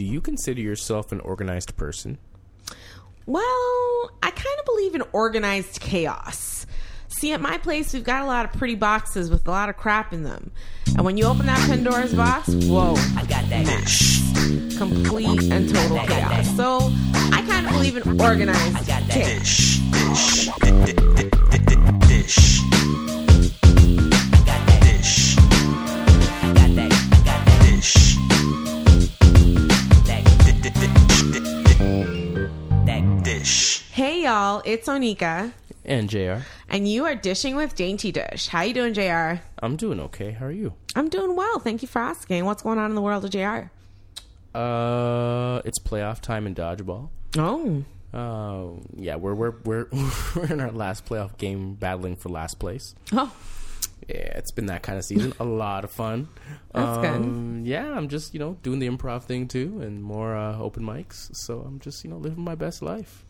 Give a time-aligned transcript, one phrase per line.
[0.00, 2.16] do you consider yourself an organized person?
[3.26, 6.64] Well, I kind of believe in organized chaos.
[7.08, 9.76] See, at my place, we've got a lot of pretty boxes with a lot of
[9.76, 10.52] crap in them.
[10.96, 13.66] And when you open that Pandora's box, whoa, I got that.
[13.66, 14.78] mess.
[14.78, 16.56] Complete and total chaos.
[16.56, 16.78] So
[17.14, 19.10] I kind of believe in organized I got that.
[19.10, 19.80] chaos.
[34.30, 35.52] Y'all, it's Onika.
[35.84, 38.46] And JR, And you are dishing with Dainty Dish.
[38.46, 39.42] How you doing, JR?
[39.60, 40.30] I'm doing okay.
[40.30, 40.72] How are you?
[40.94, 41.58] I'm doing well.
[41.58, 42.44] Thank you for asking.
[42.44, 43.70] What's going on in the world of JR?
[44.56, 47.08] Uh, it's playoff time in dodgeball.
[47.36, 47.82] Oh,
[48.14, 49.86] Uh, yeah, we're we're we're
[50.36, 52.94] we're in our last playoff game, battling for last place.
[53.12, 53.32] oh,
[54.08, 55.32] Yeah, it's been that kind of season.
[55.40, 56.28] A lot of fun.
[56.72, 57.16] That's good.
[57.16, 60.84] um, Yeah, I'm just you know doing the improv thing too, and more uh, open
[60.84, 61.34] mics.
[61.34, 63.24] So I'm just you know living my best life.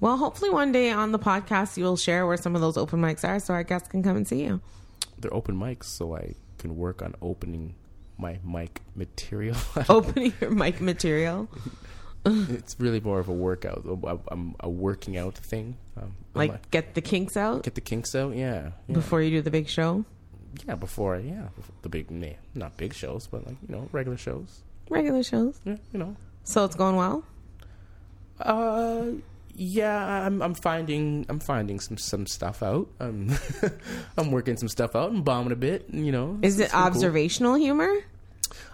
[0.00, 3.00] Well, hopefully one day on the podcast you will share where some of those open
[3.00, 4.60] mics are so our guests can come and see you.
[5.18, 7.74] They're open mics, so I can work on opening
[8.18, 9.56] my mic material.
[9.88, 11.48] Opening your mic material.
[12.26, 13.82] it's really more of a workout.
[14.30, 15.76] I'm- a working out thing.
[15.96, 18.36] Um, Like, get the kinks out get the kinks out.
[18.36, 20.04] Yeah, yeah, before you do the big show.
[20.68, 20.74] yeah.
[20.74, 24.62] Before, yeah, before the big, nah, not big shows, but like you know, regular shows.
[24.90, 25.58] Regular shows.
[25.64, 26.14] Yeah, you know.
[26.44, 27.24] So it's going well?
[28.38, 29.12] Uh,
[29.62, 32.88] yeah, I'm I'm finding I'm finding some some stuff out.
[32.98, 33.30] I'm
[33.62, 33.70] um,
[34.16, 35.86] I'm working some stuff out and bombing a bit.
[35.92, 36.80] You know, Is it been cool.
[36.80, 37.92] observational humor?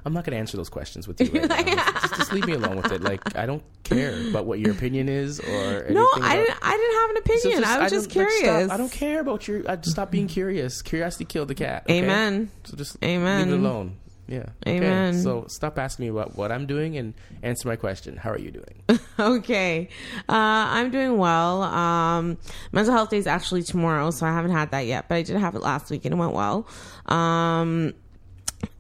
[0.05, 1.75] I'm not gonna answer those questions with you right now.
[1.93, 3.03] Just, just, just leave me alone with it.
[3.03, 6.59] Like I don't care about what your opinion is or anything No, I about- didn't.
[6.63, 7.61] I didn't have an So opinion.
[7.63, 8.65] just- I was just don't- like, curious.
[8.67, 8.71] stop.
[8.73, 9.69] I don't care about your.
[9.69, 10.81] I just stop being curious.
[10.83, 11.83] Curiosity killed the cat.
[11.85, 11.99] okay?
[11.99, 12.51] Amen.
[12.65, 13.51] So just Amen.
[13.51, 13.97] leave it alone.
[14.29, 14.47] Yeah.
[14.67, 14.77] Okay.
[14.79, 15.15] Amen.
[15.15, 18.17] So stop asking me about what I'm doing and answer my question.
[18.17, 18.83] How are you doing?
[19.19, 19.89] okay.
[20.29, 21.63] Uh, I'm doing well.
[21.63, 22.39] Um,
[22.73, 25.37] mental health day is actually tomorrow, so I haven't had that yet, but I did
[25.37, 26.67] have it last week and it went well.
[27.07, 27.95] Um,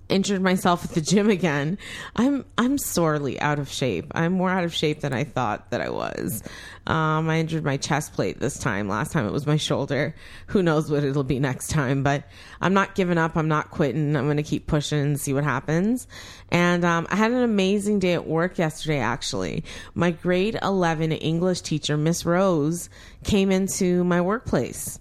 [0.08, 1.78] injured myself at the gym again.
[2.14, 4.12] I'm I'm sorely out of shape.
[4.14, 6.42] I'm more out of shape than I thought that I was.
[6.86, 8.88] Um, I injured my chest plate this time.
[8.88, 10.14] Last time it was my shoulder.
[10.48, 12.02] Who knows what it'll be next time?
[12.02, 12.24] But
[12.60, 13.36] I'm not giving up.
[13.36, 14.14] I'm not quitting.
[14.16, 16.06] I'm going to keep pushing and see what happens.
[16.50, 19.00] And um, I had an amazing day at work yesterday.
[19.00, 22.88] Actually, my grade 11 English teacher, Miss Rose,
[23.24, 25.00] came into my workplace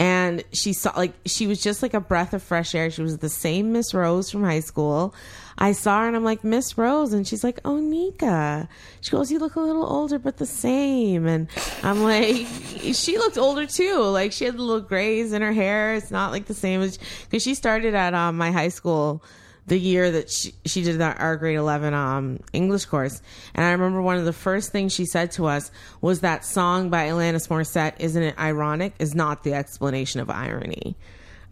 [0.00, 2.90] and she saw like she was just like a breath of fresh air.
[2.90, 5.14] She was the same Miss Rose from high school.
[5.58, 8.66] I saw her and I'm like Miss Rose, and she's like, "Oh, Nika."
[9.02, 11.48] She goes, "You look a little older, but the same." And
[11.82, 12.46] I'm like,
[12.94, 13.98] she looked older too.
[14.04, 15.94] Like she had little grays in her hair.
[15.94, 19.22] It's not like the same as because she started at um, my high school
[19.70, 23.22] the year that she, she did that our grade 11 um english course.
[23.54, 25.70] And i remember one of the first things she said to us
[26.00, 30.96] was that song by alanis morissette isn't it ironic is not the explanation of irony.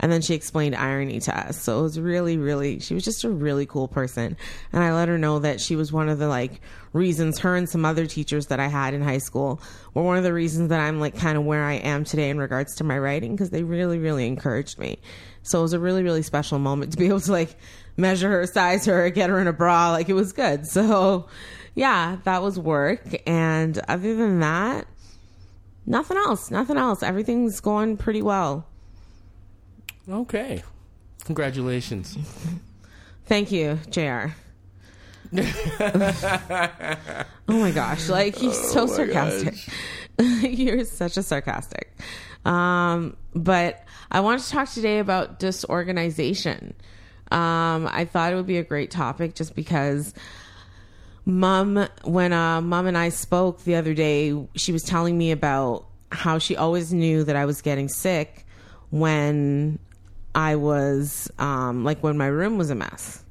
[0.01, 1.61] And then she explained irony to us.
[1.61, 4.37] So it was really really she was just a really cool person.
[4.73, 6.61] And i let her know that she was one of the like
[6.93, 9.61] reasons her and some other teachers that i had in high school
[9.95, 12.39] were one of the reasons that i'm like kind of where i am today in
[12.39, 14.99] regards to my writing because they really really encouraged me
[15.49, 17.57] so it was a really really special moment to be able to like
[17.99, 19.91] measure her, size her, get her in a bra.
[19.91, 20.67] Like it was good.
[20.67, 21.27] So
[21.75, 23.03] yeah, that was work.
[23.27, 24.87] And other than that,
[25.85, 26.51] nothing else.
[26.51, 27.03] Nothing else.
[27.03, 28.67] Everything's going pretty well.
[30.09, 30.63] Okay.
[31.25, 32.17] Congratulations.
[33.27, 34.33] Thank you, JR.
[35.37, 36.97] oh
[37.49, 38.09] my gosh.
[38.09, 39.55] Like he's so oh sarcastic.
[40.43, 41.95] You're such a sarcastic.
[42.45, 46.75] Um, but I want to talk today about disorganization.
[47.31, 50.15] Um, I thought it would be a great topic just because
[51.27, 55.85] mom when uh mom and I spoke the other day, she was telling me about
[56.11, 58.47] how she always knew that I was getting sick
[58.89, 59.79] when
[60.35, 63.23] I was um like when my room was a mess.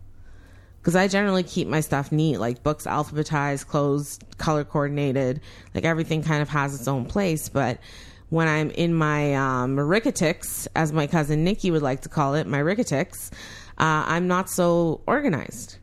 [0.84, 5.42] Cuz I generally keep my stuff neat, like books alphabetized, clothes color coordinated,
[5.74, 7.80] like everything kind of has its own place, but
[8.30, 12.48] when I'm in my um, ricketics, as my cousin Nikki would like to call it,
[12.48, 13.32] my ricketics,
[13.78, 15.78] uh, I'm not so organized.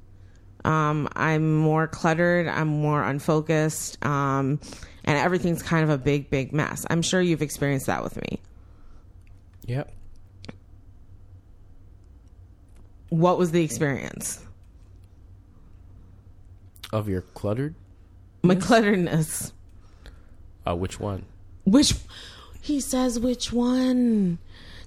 [0.65, 2.49] Um, I'm more cluttered.
[2.49, 4.05] I'm more unfocused.
[4.05, 4.61] Um,
[5.05, 6.87] and everything's kind of a big, big mess.
[6.89, 8.41] I'm sure you've experienced that with me.
[9.67, 9.93] Yep.
[13.11, 14.45] What was the experience?
[16.93, 17.75] Of your cluttered?
[18.43, 19.53] My clutteredness.
[20.67, 21.25] Uh, which one?
[21.65, 21.95] Which
[22.65, 24.39] he says which one?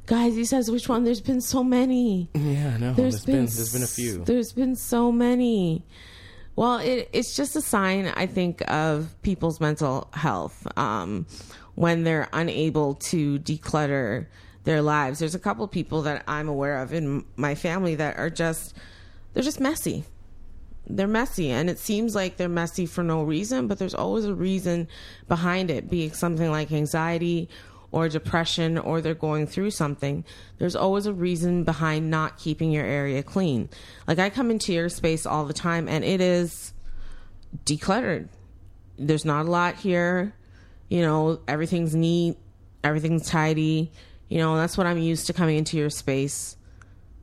[0.08, 1.04] Guys, he says which one?
[1.04, 2.28] There's been so many.
[2.34, 2.94] Yeah, no.
[2.94, 4.24] there's been, there's been a few.
[4.24, 5.84] There's been so many.
[6.56, 11.28] Well, it, it's just a sign, I think, of people's mental health um,
[11.76, 14.26] when they're unable to declutter
[14.64, 15.20] their lives.
[15.20, 18.74] There's a couple people that I'm aware of in my family that are just,
[19.34, 20.04] they're just messy.
[20.90, 24.34] They're messy, and it seems like they're messy for no reason, but there's always a
[24.34, 24.88] reason
[25.28, 27.50] behind it, being something like anxiety
[27.92, 30.26] or depression or they're going through something,
[30.58, 33.70] there's always a reason behind not keeping your area clean.
[34.08, 36.74] Like I come into your space all the time and it is
[37.66, 38.28] decluttered.
[38.98, 40.34] There's not a lot here.
[40.90, 42.38] You know, everything's neat,
[42.84, 43.92] everything's tidy.
[44.30, 46.58] You know, that's what I'm used to coming into your space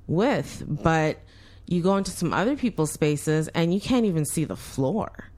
[0.06, 0.62] with.
[0.66, 1.18] But
[1.66, 5.30] you go into some other people's spaces and you can't even see the floor.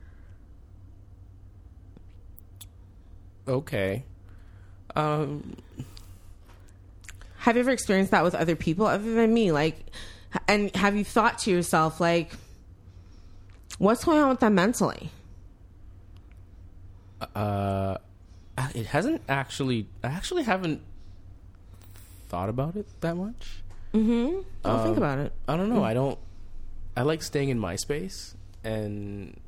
[3.48, 4.04] Okay.
[4.94, 5.56] Um,
[7.38, 9.52] Have you ever experienced that with other people other than me?
[9.52, 9.76] Like,
[10.48, 12.32] and have you thought to yourself, like,
[13.78, 15.10] what's going on with them mentally?
[17.34, 17.96] uh,
[18.74, 19.86] it hasn't actually.
[20.02, 20.82] I actually haven't
[22.28, 23.62] thought about it that much.
[23.94, 24.40] Mm-hmm.
[24.64, 25.32] I'll think Um, about it.
[25.48, 25.82] I don't know.
[25.84, 26.18] I don't.
[26.96, 28.34] I like staying in my space,
[28.64, 29.38] and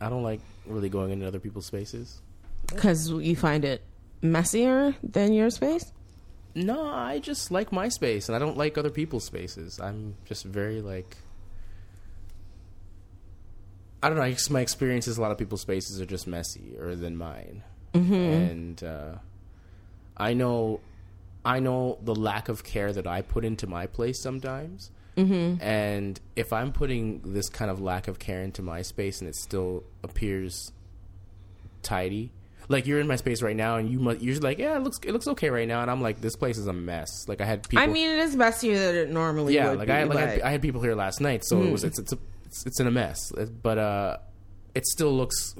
[0.00, 2.20] I don't like really going into other people's spaces.
[2.68, 3.82] Because you find it
[4.22, 5.92] messier than your space?
[6.54, 9.78] No, I just like my space, and I don't like other people's spaces.
[9.80, 11.16] I'm just very like.
[14.02, 14.24] I don't know.
[14.24, 17.62] I guess my experience is a lot of people's spaces are just messier than mine,
[17.94, 19.14] and uh,
[20.16, 20.80] I know,
[21.46, 24.90] I know the lack of care that I put into my place sometimes.
[25.16, 25.62] Mm-hmm.
[25.62, 29.36] And if I'm putting this kind of lack of care into my space, and it
[29.36, 30.72] still appears
[31.82, 32.32] tidy.
[32.68, 34.98] Like you're in my space right now, and you must, you're like, yeah, it looks
[35.04, 37.26] it looks okay right now, and I'm like, this place is a mess.
[37.28, 37.82] Like I had people.
[37.84, 39.92] I mean, it is messier than it normally yeah, would like be.
[39.92, 40.46] I like I, but- Hmm.
[40.46, 42.88] I had people here last night, so it was it's it's a, it's, it's in
[42.88, 43.32] a mess,
[43.62, 44.16] but uh,
[44.74, 45.54] it still looks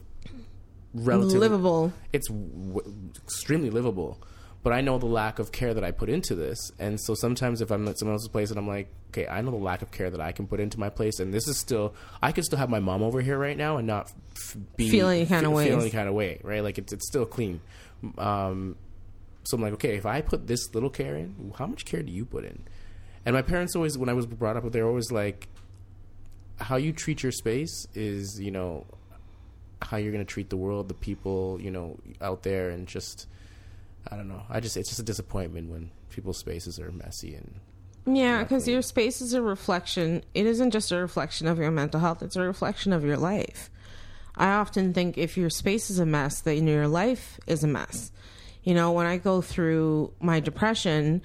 [0.94, 1.93] relatively livable.
[2.12, 4.19] It's w- extremely livable,
[4.66, 7.60] but I know the lack of care that I put into this, and so sometimes
[7.60, 9.92] if I'm at someone else's place and I'm like, okay, I know the lack of
[9.92, 12.58] care that I can put into my place, and this is still I could still
[12.58, 15.52] have my mom over here right now and not f- be Feel any kind of
[15.52, 15.68] fe- ways.
[15.68, 16.64] feel any kind of way, right?
[16.64, 17.60] Like it's it's still clean.
[18.18, 18.74] Um,
[19.44, 22.10] so I'm like, okay, if I put this little care in, how much care do
[22.10, 22.64] you put in?
[23.24, 25.46] And my parents always, when I was brought up, they're always like,
[26.58, 28.84] how you treat your space is, you know,
[29.80, 33.28] how you're going to treat the world, the people, you know, out there, and just,
[34.11, 34.43] I don't know.
[34.49, 37.61] I just, it's just a disappointment when people's spaces are messy and.
[38.08, 40.23] Yeah, because your space is a reflection.
[40.32, 43.69] It isn't just a reflection of your mental health, it's a reflection of your life.
[44.37, 48.12] I often think if your space is a mess, then your life is a mess.
[48.62, 51.23] You know, when I go through my depression,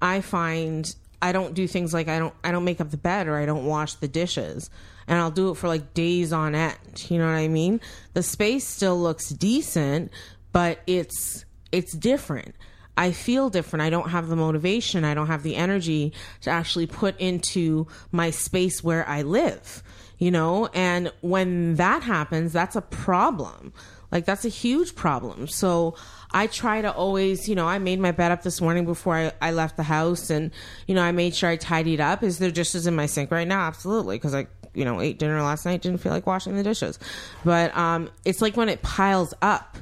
[0.00, 3.28] I find I don't do things like I don't I don't make up the bed
[3.28, 4.70] or I don't wash the dishes.
[5.08, 7.06] And I'll do it for like days on end.
[7.08, 7.80] You know what I mean?
[8.14, 10.12] The space still looks decent,
[10.52, 12.54] but it's it's different.
[12.96, 13.82] I feel different.
[13.82, 15.04] I don't have the motivation.
[15.04, 19.82] I don't have the energy to actually put into my space where I live,
[20.18, 20.68] you know?
[20.74, 23.72] And when that happens, that's a problem.
[24.10, 25.48] Like, that's a huge problem.
[25.48, 25.96] So
[26.32, 29.32] I try to always, you know, I made my bed up this morning before I,
[29.40, 30.50] I left the house and,
[30.86, 32.22] you know, I made sure I tidied up.
[32.22, 33.62] Is there dishes in my sink right now?
[33.62, 34.18] Absolutely.
[34.18, 36.98] Cause I, you know, ate dinner last night, didn't feel like washing the dishes.
[37.42, 39.78] But, um, it's like when it piles up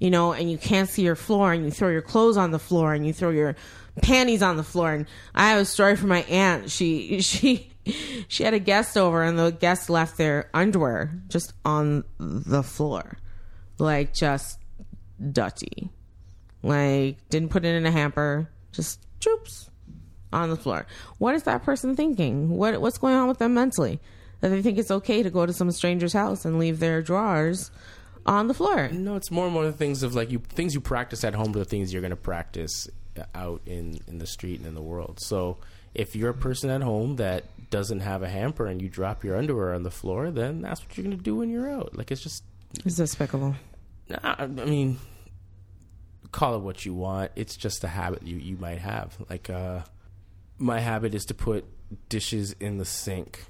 [0.00, 2.58] you know, and you can't see your floor and you throw your clothes on the
[2.58, 3.54] floor and you throw your
[4.02, 4.92] panties on the floor.
[4.92, 6.70] And I have a story from my aunt.
[6.70, 7.70] She, she,
[8.26, 13.18] she had a guest over and the guest left their underwear just on the floor.
[13.78, 14.58] Like just
[15.32, 15.90] dirty.
[16.62, 19.70] Like didn't put it in a hamper, just troops
[20.32, 20.86] on the floor.
[21.18, 22.48] What is that person thinking?
[22.48, 24.00] What, what's going on with them mentally?
[24.40, 27.70] That they think it's okay to go to some stranger's house and leave their drawers
[28.26, 28.88] on the floor.
[28.88, 31.50] No, it's more and more the things of like you things you practice at home
[31.50, 32.88] are the things you're going to practice
[33.34, 35.18] out in in the street and in the world.
[35.20, 35.58] So
[35.94, 39.36] if you're a person at home that doesn't have a hamper and you drop your
[39.36, 41.96] underwear on the floor, then that's what you're going to do when you're out.
[41.96, 42.44] Like it's just
[42.84, 43.56] It's despicable.
[44.08, 44.98] Nah, I mean,
[46.32, 47.32] call it what you want.
[47.36, 49.16] It's just a habit you, you might have.
[49.28, 49.80] Like, uh,
[50.58, 51.64] my habit is to put
[52.08, 53.46] dishes in the sink,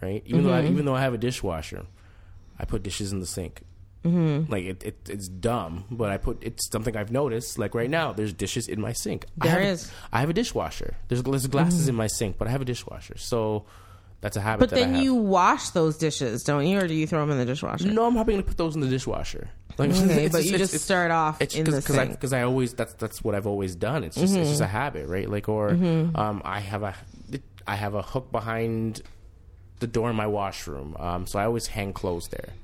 [0.00, 0.22] right?
[0.26, 1.84] Even though I, even though I have a dishwasher,
[2.58, 3.62] I put dishes in the sink.
[4.06, 4.52] Mm-hmm.
[4.52, 7.58] Like it, it, it's dumb, but I put it's something I've noticed.
[7.58, 9.26] Like right now, there's dishes in my sink.
[9.40, 9.90] I have is.
[10.12, 10.96] I have a dishwasher.
[11.08, 13.18] There's, there's glasses in my sink, but I have a dishwasher.
[13.18, 13.64] So
[14.20, 14.60] that's a habit.
[14.60, 17.30] But that I then you wash those dishes, don't you, or do you throw them
[17.30, 17.86] in the dishwasher?
[17.88, 19.50] No, I'm probably gonna put those in the dishwasher.
[19.78, 22.12] Like, Okay, it's but you just it's- start off it's in the because I sink.
[22.12, 24.04] because I always that's that's what I've always done.
[24.04, 25.28] It's just it's just a habit, right?
[25.28, 26.94] Like or um, I have a
[27.66, 29.02] I have a hook behind
[29.80, 30.96] the door in my washroom.
[30.98, 32.54] Um, so I always hang clothes there.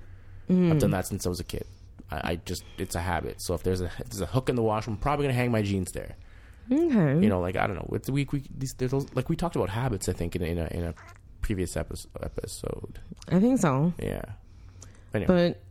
[0.50, 0.72] Mm-hmm.
[0.72, 1.66] I've done that since I was a kid.
[2.10, 3.40] I, I just it's a habit.
[3.40, 5.50] So if there's a if there's a hook in the washroom, I'm probably gonna hang
[5.50, 6.16] my jeans there.
[6.70, 7.20] Okay.
[7.20, 7.88] You know, like I don't know.
[7.92, 10.08] It's we we these, there's those, like we talked about habits.
[10.08, 10.94] I think in a, in a in a
[11.40, 12.10] previous episode.
[12.22, 12.98] episode.
[13.30, 13.92] I think so.
[13.98, 14.22] Yeah.
[15.14, 15.62] Anyway, But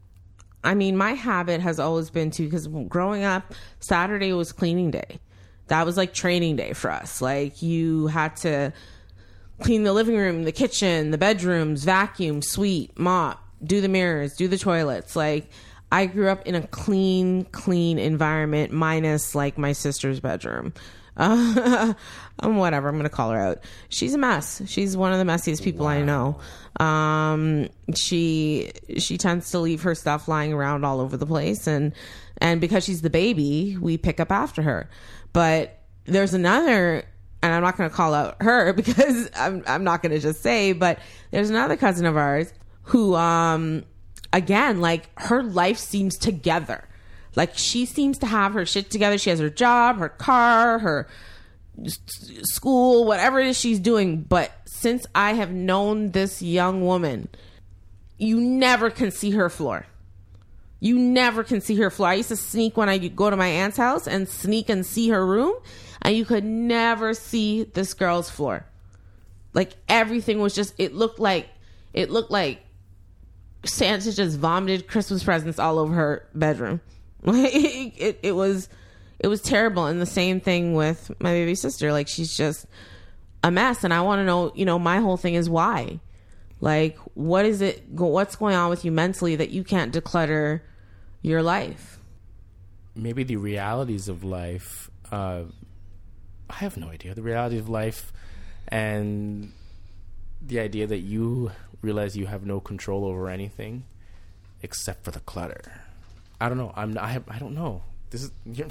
[0.63, 5.19] I mean, my habit has always been to because growing up, Saturday was cleaning day.
[5.67, 7.21] That was like training day for us.
[7.21, 8.73] Like you had to
[9.61, 14.47] clean the living room, the kitchen, the bedrooms, vacuum, sweep, mop, do the mirrors, do
[14.47, 15.15] the toilets.
[15.15, 15.49] Like
[15.91, 20.73] I grew up in a clean, clean environment, minus like my sister's bedroom.
[21.17, 21.93] Uh,
[22.39, 22.87] um, whatever.
[22.87, 23.63] I'm gonna call her out.
[23.89, 24.61] She's a mess.
[24.65, 26.39] She's one of the messiest people I know.
[26.79, 31.93] Um, she she tends to leave her stuff lying around all over the place, and
[32.37, 34.89] and because she's the baby, we pick up after her.
[35.33, 37.03] But there's another,
[37.43, 40.99] and I'm not gonna call out her because I'm I'm not gonna just say, but
[41.31, 42.51] there's another cousin of ours
[42.91, 43.85] who um
[44.33, 46.87] again like her life seems together.
[47.35, 49.17] Like she seems to have her shit together.
[49.17, 51.07] She has her job her car her
[52.43, 54.21] school whatever it is she's doing.
[54.21, 57.29] But since i have known this young woman
[58.17, 59.85] you never can see her floor.
[60.79, 62.09] You never can see her floor.
[62.09, 65.09] I used to sneak when i go to my aunt's house and sneak and see
[65.09, 65.55] her room
[66.01, 68.65] and you could never see this girl's floor.
[69.53, 71.47] Like everything was just it looked like
[71.93, 72.59] it looked like
[73.63, 76.81] Santa just vomited Christmas presents all over her bedroom.
[77.23, 78.67] It, it was
[79.19, 79.85] it was terrible.
[79.85, 81.91] And the same thing with my baby sister.
[81.91, 82.65] Like she's just
[83.43, 83.83] a mess.
[83.83, 85.99] And I want to know, you know, my whole thing is why.
[86.59, 87.83] Like, what is it?
[87.89, 90.61] What's going on with you mentally that you can't declutter
[91.21, 91.99] your life?
[92.95, 94.89] maybe the realities of life.
[95.11, 95.43] Uh,
[96.49, 97.13] I have no idea.
[97.15, 98.11] The reality of life
[98.67, 99.53] and
[100.41, 103.83] the idea that you realize you have no control over anything
[104.61, 105.61] except for the clutter.
[106.39, 106.73] I don't know.
[106.75, 106.97] I'm.
[106.97, 107.23] I have.
[107.27, 107.83] I don't know.
[108.09, 108.31] This is.
[108.45, 108.67] You're,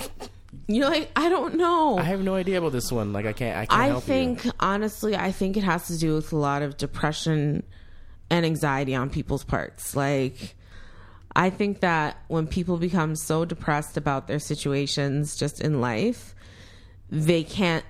[0.66, 1.98] You're like, I don't know.
[1.98, 3.12] I have no idea about this one.
[3.12, 3.56] Like I can't.
[3.56, 4.52] I can't I think you.
[4.58, 7.62] honestly, I think it has to do with a lot of depression
[8.28, 9.94] and anxiety on people's parts.
[9.94, 10.54] Like,
[11.34, 16.34] I think that when people become so depressed about their situations just in life,
[17.10, 17.84] they can't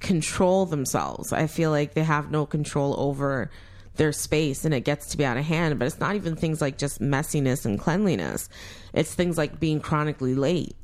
[0.00, 1.32] control themselves.
[1.32, 3.50] I feel like they have no control over
[3.96, 5.78] their space and it gets to be out of hand.
[5.78, 8.48] But it's not even things like just messiness and cleanliness,
[8.92, 10.76] it's things like being chronically late.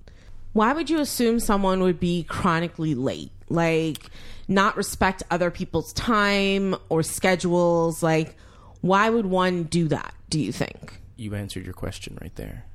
[0.53, 3.31] Why would you assume someone would be chronically late?
[3.49, 4.07] Like,
[4.49, 8.03] not respect other people's time or schedules?
[8.03, 8.37] Like,
[8.83, 11.01] why would one do that, do you think?
[11.17, 12.67] You answered your question right there.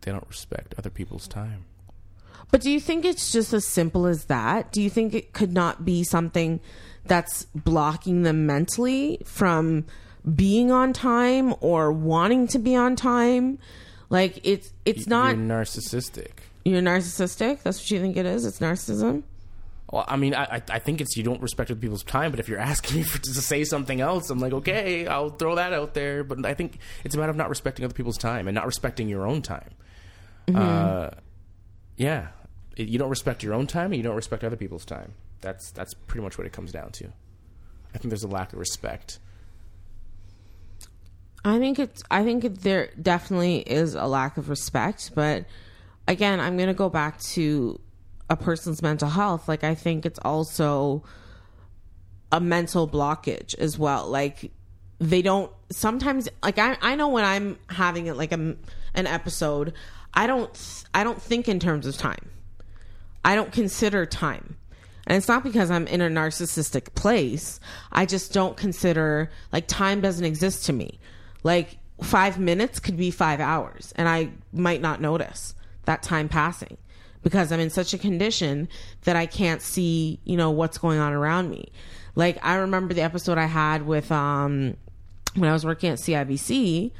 [0.00, 1.66] They don't respect other people's time.
[2.50, 4.72] But do you think it's just as simple as that?
[4.72, 6.60] Do you think it could not be something
[7.04, 9.84] that's blocking them mentally from
[10.34, 13.58] being on time or wanting to be on time?
[14.10, 16.30] Like it's it's not You're narcissistic.
[16.64, 17.62] you're narcissistic.
[17.62, 18.46] That's what you think it is.
[18.46, 19.24] It's narcissism.
[19.90, 22.30] Well, I mean, I I- think it's you don't respect other people's time.
[22.30, 25.54] But if you're asking me for, to say something else, I'm like, okay, I'll throw
[25.56, 26.24] that out there.
[26.24, 29.08] But I think it's a matter of not respecting other people's time and not respecting
[29.10, 29.70] your own time.
[30.54, 31.10] Uh,
[31.96, 32.28] yeah,
[32.84, 35.14] you don't respect your own time, and you don't respect other people's time.
[35.40, 37.06] That's that's pretty much what it comes down to.
[37.94, 39.18] I think there's a lack of respect.
[41.44, 42.02] I think it's.
[42.10, 45.46] I think there definitely is a lack of respect, but
[46.06, 47.80] again, I'm going to go back to
[48.28, 49.48] a person's mental health.
[49.48, 51.04] Like I think it's also
[52.32, 54.06] a mental blockage as well.
[54.08, 54.50] Like
[54.98, 56.28] they don't sometimes.
[56.42, 58.56] Like I, I know when I'm having it like a,
[58.94, 59.72] an episode,
[60.12, 60.84] I don't.
[60.92, 62.30] I don't think in terms of time.
[63.28, 64.56] I don't consider time.
[65.06, 67.60] And it's not because I'm in a narcissistic place.
[67.92, 70.98] I just don't consider, like, time doesn't exist to me.
[71.42, 75.54] Like, five minutes could be five hours, and I might not notice
[75.84, 76.78] that time passing
[77.22, 78.66] because I'm in such a condition
[79.02, 81.70] that I can't see, you know, what's going on around me.
[82.14, 84.74] Like, I remember the episode I had with, um,
[85.34, 86.92] when I was working at CIBC,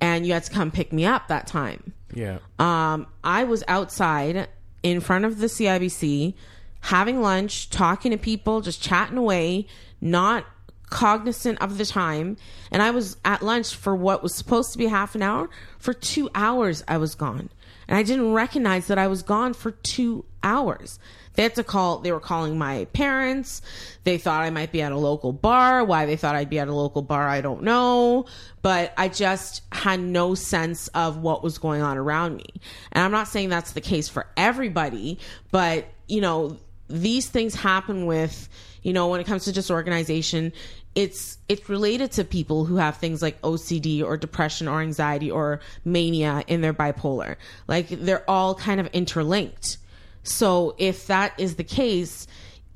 [0.00, 4.48] and you had to come pick me up that time Yeah, um, I was outside
[4.84, 6.34] in front of the CIBC
[6.82, 9.66] having lunch, talking to people, just chatting away,
[10.02, 10.44] not
[10.90, 12.36] cognizant of the time.
[12.70, 15.48] And I was at lunch for what was supposed to be half an hour.
[15.78, 17.48] For two hours, I was gone.
[17.88, 20.98] And I didn't recognize that I was gone for two hours.
[21.34, 23.60] They had to call, they were calling my parents.
[24.04, 25.84] They thought I might be at a local bar.
[25.84, 28.26] Why they thought I'd be at a local bar, I don't know.
[28.62, 32.46] But I just had no sense of what was going on around me.
[32.92, 35.18] And I'm not saying that's the case for everybody,
[35.50, 38.48] but, you know, these things happen with,
[38.82, 40.52] you know, when it comes to disorganization,
[40.94, 45.60] it's it's related to people who have things like OCD or depression or anxiety or
[45.84, 47.36] mania in their bipolar.
[47.66, 49.78] Like they're all kind of interlinked.
[50.24, 52.26] So if that is the case,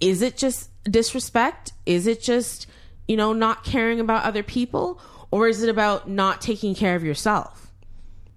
[0.01, 1.73] is it just disrespect?
[1.87, 2.67] Is it just,
[3.09, 5.01] you know, not caring about other people
[5.31, 7.73] or is it about not taking care of yourself?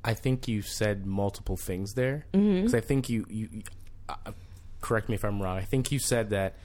[0.03, 3.63] I think you said multiple things there because I think you you, you
[4.09, 4.31] uh,
[4.81, 5.57] correct me if I'm wrong.
[5.57, 6.55] I think you said that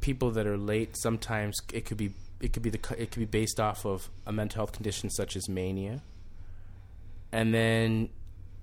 [0.00, 3.24] people that are late sometimes it could be it could be the it could be
[3.24, 6.00] based off of a mental health condition such as mania,
[7.32, 8.08] and then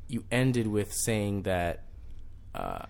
[0.08, 1.84] you ended with saying that.
[2.54, 2.86] Uh,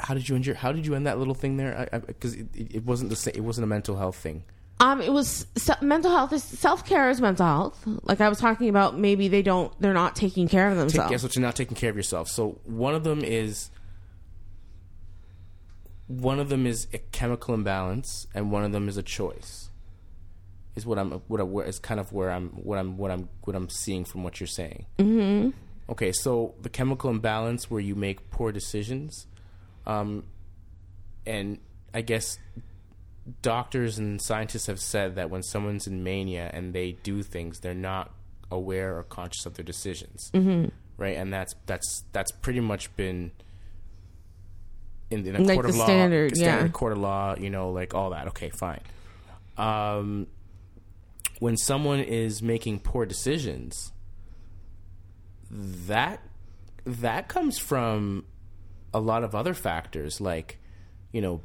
[0.00, 1.88] how did you end your, How did you end that little thing there?
[2.06, 3.34] Because it, it, it wasn't the same.
[3.36, 4.44] It wasn't a mental health thing.
[4.80, 6.32] Um, it was se- mental health.
[6.32, 7.80] Is self care is mental health.
[8.02, 9.72] Like I was talking about, maybe they don't.
[9.80, 11.10] They're not taking care of Take, themselves.
[11.10, 11.36] guess what?
[11.36, 12.28] You're not taking care of yourself.
[12.28, 13.70] So one of them is
[16.06, 19.70] one of them is a chemical imbalance, and one of them is a choice.
[20.74, 23.54] Is what I'm what I, is kind of where I'm what I'm what I'm what
[23.54, 24.86] I'm seeing from what you're saying.
[24.98, 25.50] Mm-hmm.
[25.88, 29.26] Okay, so the chemical imbalance where you make poor decisions,
[29.86, 30.24] um,
[31.26, 31.58] and
[31.92, 32.38] I guess
[33.42, 37.74] doctors and scientists have said that when someone's in mania and they do things, they're
[37.74, 38.12] not
[38.50, 40.68] aware or conscious of their decisions, mm-hmm.
[40.96, 41.16] right?
[41.16, 43.32] And that's that's that's pretty much been
[45.10, 46.68] in, in a Like court the of law, standard, yeah.
[46.68, 48.28] court of law, you know, like all that.
[48.28, 48.80] Okay, fine.
[49.56, 50.26] Um,
[51.38, 53.92] when someone is making poor decisions,
[55.50, 56.20] that
[56.84, 58.24] that comes from
[58.92, 60.58] a lot of other factors, like
[61.12, 61.40] you know,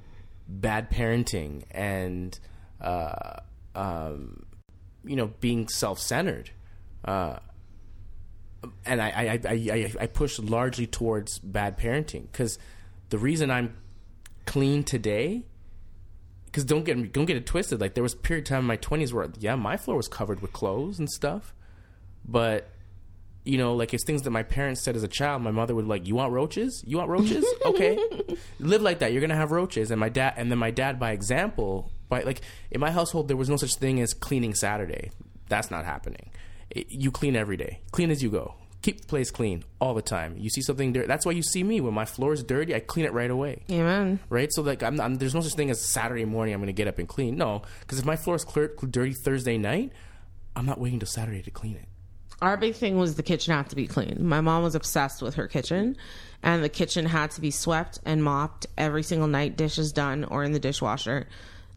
[0.47, 2.39] bad parenting and
[2.81, 3.37] uh,
[3.75, 4.45] um,
[5.03, 6.51] you know being self-centered.
[7.05, 7.37] Uh,
[8.85, 12.59] and I, I, I, I, push largely towards bad parenting because
[13.07, 13.77] the reason I'm
[14.45, 15.45] clean today,
[16.45, 17.79] because don't get don't get it twisted.
[17.79, 20.07] Like there was a period of time in my twenties where yeah, my floor was
[20.07, 21.53] covered with clothes and stuff,
[22.25, 22.69] but
[23.49, 25.41] you know, like it's things that my parents said as a child.
[25.41, 26.83] My mother would like, "You want roaches?
[26.85, 27.45] You want roaches?
[27.65, 27.97] Okay,
[28.59, 29.11] live like that.
[29.11, 32.41] You're gonna have roaches." And my dad, and then my dad, by example, by like
[32.71, 35.11] in my household, there was no such thing as cleaning Saturday.
[35.49, 36.29] That's not happening.
[36.69, 38.55] It- you clean every day, clean as you go.
[38.81, 40.35] Keep the place clean all the time.
[40.37, 41.05] You see something dirty.
[41.07, 42.73] That's why you see me when my floor is dirty.
[42.73, 44.21] I clean it right away Amen.
[44.29, 44.47] right?
[44.53, 46.53] So like, I'm, I'm, there's no such thing as Saturday morning.
[46.53, 47.35] I'm going to get up and clean.
[47.35, 49.91] No, because if my floor is clear, dirty Thursday night,
[50.55, 51.88] I'm not waiting till Saturday to clean it.
[52.41, 54.17] Our big thing was the kitchen had to be clean.
[54.25, 55.97] My mom was obsessed with her kitchen,
[56.41, 60.43] and the kitchen had to be swept and mopped every single night, dishes done or
[60.43, 61.27] in the dishwasher.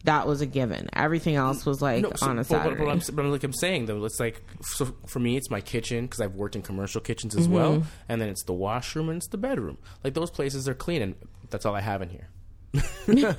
[0.05, 0.89] That was a given.
[0.95, 2.85] Everything else was like so- on a but, but, Saturday.
[2.85, 6.07] but, I'm, but like I'm saying though, it's like so for me, it's my kitchen
[6.07, 7.55] because I've worked in commercial kitchens as Mm-hmm.
[7.55, 9.79] well, and then it's the washroom and it's the bedroom.
[10.03, 11.15] Like those places are clean, and
[11.51, 12.29] that's all I have in here.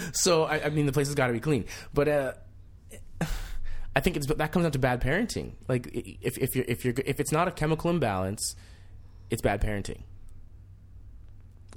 [0.12, 2.08] so I, I mean, the place has got to be clean, but.
[2.08, 2.32] uh
[3.96, 5.52] I think it's that comes down to bad parenting.
[5.68, 5.90] Like
[6.22, 8.54] if if you're if you're if it's not a chemical imbalance,
[9.30, 10.02] it's bad parenting.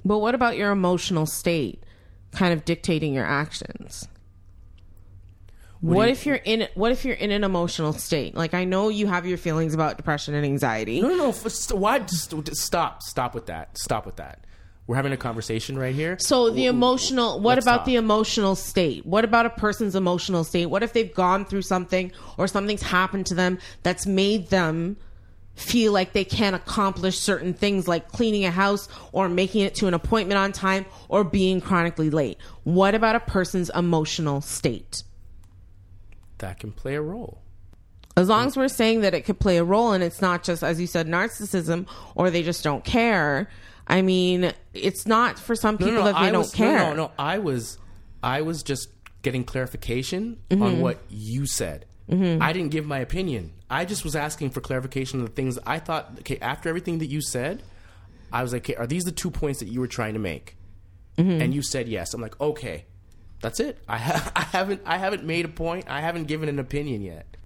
[0.04, 1.82] But what about your emotional state
[2.32, 4.06] kind of dictating your actions?
[5.80, 8.34] What, do you- if you're in what if you're in an emotional state?
[8.34, 11.00] Like I know you have your feelings about depression and anxiety.
[11.00, 11.32] No, no, no.
[11.76, 11.98] Why?
[11.98, 13.02] Just, just stop.
[13.02, 13.76] Stop with that.
[13.76, 14.44] Stop with that.
[14.86, 16.16] We're having a conversation right here.
[16.18, 17.86] So the emotional what let's about talk.
[17.86, 19.06] the emotional state?
[19.06, 20.66] What about a person's emotional state?
[20.66, 24.98] What if they've gone through something or something's happened to them that's made them
[25.54, 29.86] feel like they can't accomplish certain things like cleaning a house or making it to
[29.86, 32.36] an appointment on time or being chronically late?
[32.64, 35.02] What about a person's emotional state?
[36.38, 37.40] that can play a role.
[38.16, 40.62] As long as we're saying that it could play a role and it's not just,
[40.62, 43.48] as you said, narcissism or they just don't care.
[43.86, 46.78] I mean, it's not for some people that they I don't was, care.
[46.78, 47.10] No, no, no.
[47.18, 47.78] I was,
[48.22, 48.88] I was just
[49.22, 50.62] getting clarification Mm-hmm.
[50.62, 51.86] on what you said.
[52.10, 53.52] I didn't give my opinion.
[53.70, 56.16] I just was asking for clarification on the things I thought.
[56.20, 57.62] Okay, after everything that you said,
[58.30, 60.56] I was like, okay, are these the two points that you were trying to make?
[61.16, 61.40] Mm-hmm.
[61.40, 62.12] And you said yes.
[62.12, 62.84] I'm like, okay,
[63.40, 63.78] that's it.
[63.88, 65.86] I, ha- I haven't, I haven't made a point.
[65.88, 67.36] I haven't given an opinion yet.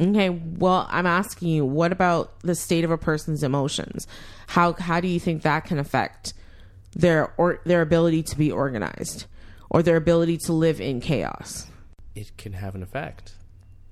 [0.00, 4.06] Okay, well, I'm asking you, what about the state of a person's emotions?
[4.46, 6.32] How how do you think that can affect
[6.92, 9.26] their or their ability to be organized
[9.68, 11.66] or their ability to live in chaos?
[12.14, 13.34] it can have an effect.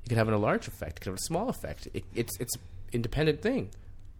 [0.04, 0.98] It can have a large effect.
[0.98, 1.88] It can have a small effect.
[1.94, 2.54] It, it's it's
[2.92, 3.70] independent thing.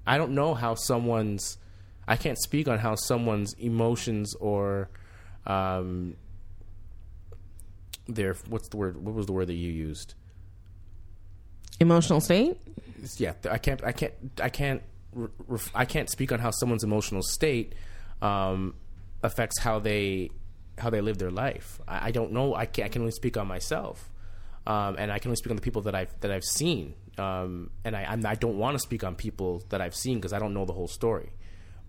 [0.07, 1.59] I don't know how someone's.
[2.07, 4.89] I can't speak on how someone's emotions or,
[5.47, 6.17] um,
[8.07, 8.97] their what's the word?
[9.05, 10.15] What was the word that you used?
[11.81, 12.57] Emotional state?
[13.17, 13.83] Yeah, I can't.
[13.85, 14.13] I can't.
[14.43, 14.83] I can't.
[15.13, 17.75] ref- I can't speak on how someone's emotional state
[18.21, 18.75] um,
[19.23, 20.31] affects how they
[20.79, 21.81] how they live their life.
[21.87, 22.55] I, I don't know.
[22.55, 24.11] I can, I can only speak on myself,
[24.67, 26.95] um, and I can only speak on the people that I've that I've seen.
[27.17, 30.33] Um, and I I'm, I don't want to speak on people that I've seen because
[30.33, 31.31] I don't know the whole story.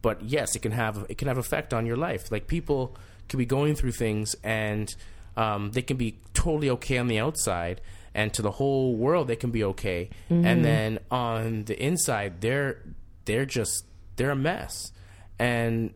[0.02, 2.32] But yes, it can have it can have effect on your life.
[2.32, 2.96] Like people
[3.28, 4.94] can be going through things and
[5.38, 7.82] um, they can be totally okay on the outside,
[8.14, 10.62] and to the whole world they can be okay, and mm-hmm.
[10.64, 12.82] then on the inside they're
[13.26, 14.92] they're just they're a mess,
[15.38, 15.94] and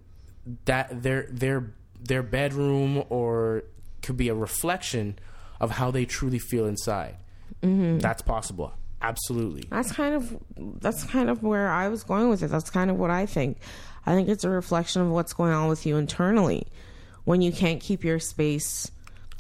[0.66, 3.64] that their their their bedroom or
[4.02, 5.18] could be a reflection
[5.60, 7.16] of how they truly feel inside.
[7.62, 8.00] Mm-hmm.
[8.00, 9.68] That's possible, absolutely.
[9.70, 10.38] That's kind of
[10.82, 12.48] that's kind of where I was going with it.
[12.48, 13.58] That's kind of what I think.
[14.06, 16.68] I think it's a reflection of what's going on with you internally.
[17.24, 18.92] When you can't keep your space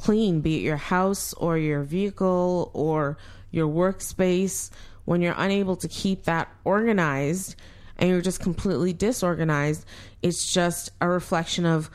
[0.04, 3.18] clean, be it your house or your vehicle or
[3.52, 4.70] your workspace,
[5.06, 7.56] when you're unable to keep that organized
[7.98, 9.86] and you're just completely disorganized,
[10.22, 11.89] it's just a reflection of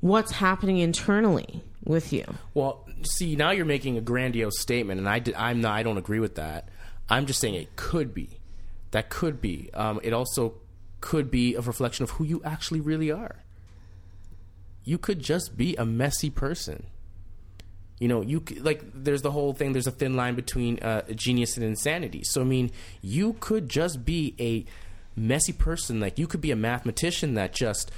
[0.00, 2.24] what's happening internally with you.
[2.54, 5.74] Well, see, now you're making a grandiose statement, and I did, I'm not.
[5.74, 6.70] I don't agree with that.
[7.10, 8.40] I'm just saying it could be.
[8.92, 9.68] That could be.
[9.74, 10.54] Um, it also
[11.00, 13.43] could be a reflection of who you actually really are.
[14.84, 16.86] You could just be a messy person.
[17.98, 18.82] You know, you like.
[18.92, 19.72] There's the whole thing.
[19.72, 22.22] There's a thin line between uh, genius and insanity.
[22.24, 22.70] So I mean,
[23.00, 24.64] you could just be a
[25.18, 26.00] messy person.
[26.00, 27.92] Like you could be a mathematician that just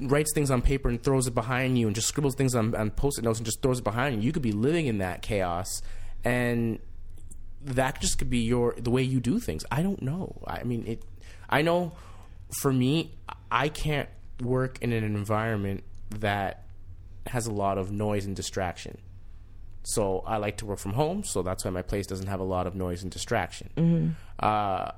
[0.00, 2.90] writes things on paper and throws it behind you, and just scribbles things on, on
[2.90, 4.22] post-it notes and just throws it behind you.
[4.22, 5.82] You could be living in that chaos,
[6.24, 6.78] and
[7.62, 9.64] that just could be your the way you do things.
[9.70, 10.42] I don't know.
[10.46, 11.02] I mean, it.
[11.48, 11.92] I know.
[12.60, 13.10] For me,
[13.50, 14.08] I can't
[14.40, 16.64] work in an environment that
[17.26, 18.98] has a lot of noise and distraction.
[19.82, 22.44] So I like to work from home, so that's why my place doesn't have a
[22.44, 24.16] lot of noise and distraction.
[24.38, 24.92] Uh,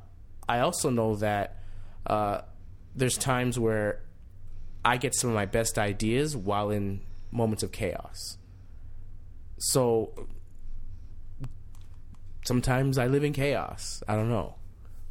[0.49, 1.57] I also know that
[2.07, 2.43] uh,
[2.95, 4.01] there's times where
[4.85, 7.01] I get some of my best ideas while in
[7.33, 8.39] moments of chaos.
[9.59, 10.29] So
[12.45, 14.03] sometimes I live in chaos.
[14.07, 14.55] I don't know,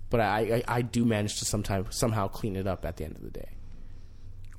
[0.10, 3.17] but I, I, I do manage to sometimes somehow clean it up at the end
[3.17, 3.49] of the day.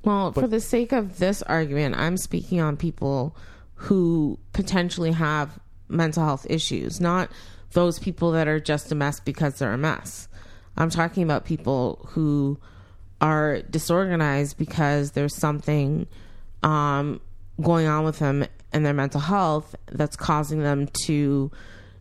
[0.07, 3.35] Well, for the sake of this argument, I'm speaking on people
[3.75, 7.29] who potentially have mental health issues, not
[7.73, 10.29] those people that are just a mess because they're a mess.
[10.77, 12.57] I'm talking about people who
[13.19, 16.07] are disorganized because there's something
[16.63, 17.19] um,
[17.61, 21.51] going on with them and their mental health that's causing them to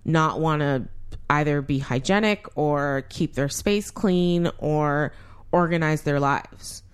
[0.05, 0.87] not want to
[1.29, 5.13] either be hygienic or keep their space clean or
[5.51, 6.85] organize their lives.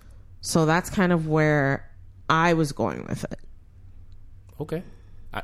[0.43, 1.89] So that's kind of where
[2.29, 3.39] I was going with it.
[4.59, 4.83] Okay.
[5.33, 5.41] I,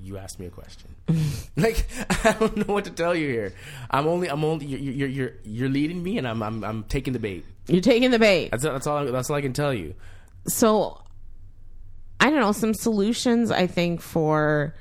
[0.00, 0.94] you asked me a question.
[1.56, 1.86] like
[2.24, 3.52] I don't know what to tell you here.
[3.90, 7.12] I'm only I'm only you're you're you're, you're leading me, and I'm I'm I'm taking
[7.12, 7.44] the bait.
[7.66, 8.50] You're taking the bait.
[8.52, 9.94] That's that's all I, that's all I can tell you.
[10.46, 11.02] So
[12.20, 14.72] I don't know, some solutions I think for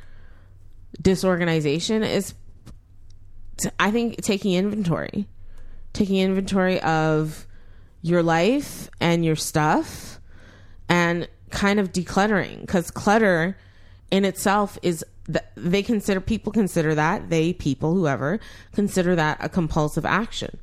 [1.02, 2.36] disorganization is
[3.58, 5.28] t- I think taking inventory.
[5.93, 7.48] Taking inventory of
[8.02, 10.20] your life and your stuff
[10.88, 13.58] and kind of decluttering cuz clutter
[14.12, 18.40] in itself is th- they consider people consider that they people whoever
[18.74, 20.58] consider that a compulsive action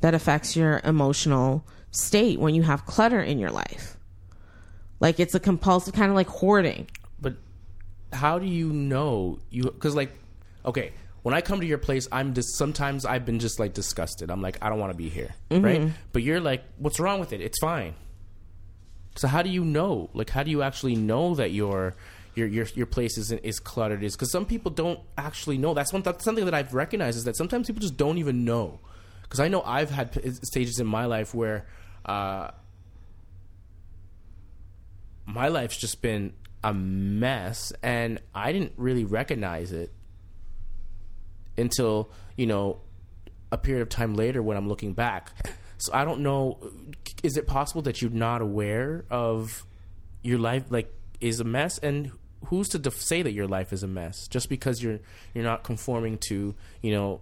[0.00, 3.96] that affects your emotional state when you have clutter in your life
[5.00, 6.86] like it's a compulsive kind of like hoarding
[7.20, 7.36] But
[8.12, 9.64] how do you know you?
[9.64, 10.12] Because like,
[10.64, 10.92] okay,
[11.26, 14.30] when I come to your place, I'm just sometimes I've been just like disgusted.
[14.30, 15.80] I'm like, I don't want to be here, right?
[16.12, 17.40] But you're like, what's wrong with it?
[17.40, 17.94] It's fine.
[19.16, 20.08] So how do you know?
[20.14, 21.96] Like, how do you actually know that your
[22.36, 24.04] your your your place isn't is cluttered?
[24.04, 25.74] Is because some people don't actually know.
[25.74, 26.02] That's one.
[26.02, 28.78] That's something that I've recognized is that sometimes people just don't even know.
[29.22, 31.66] Because I know I've had p- stages in my life where.
[32.04, 32.52] Uh,
[35.26, 39.92] my life's just been a mess and I didn't really recognize it
[41.58, 42.80] until, you know,
[43.52, 45.32] a period of time later when I'm looking back.
[45.78, 46.58] So I don't know
[47.22, 49.64] is it possible that you're not aware of
[50.22, 52.12] your life like is a mess and
[52.46, 55.00] who's to def- say that your life is a mess just because you're
[55.34, 57.20] you're not conforming to, you know,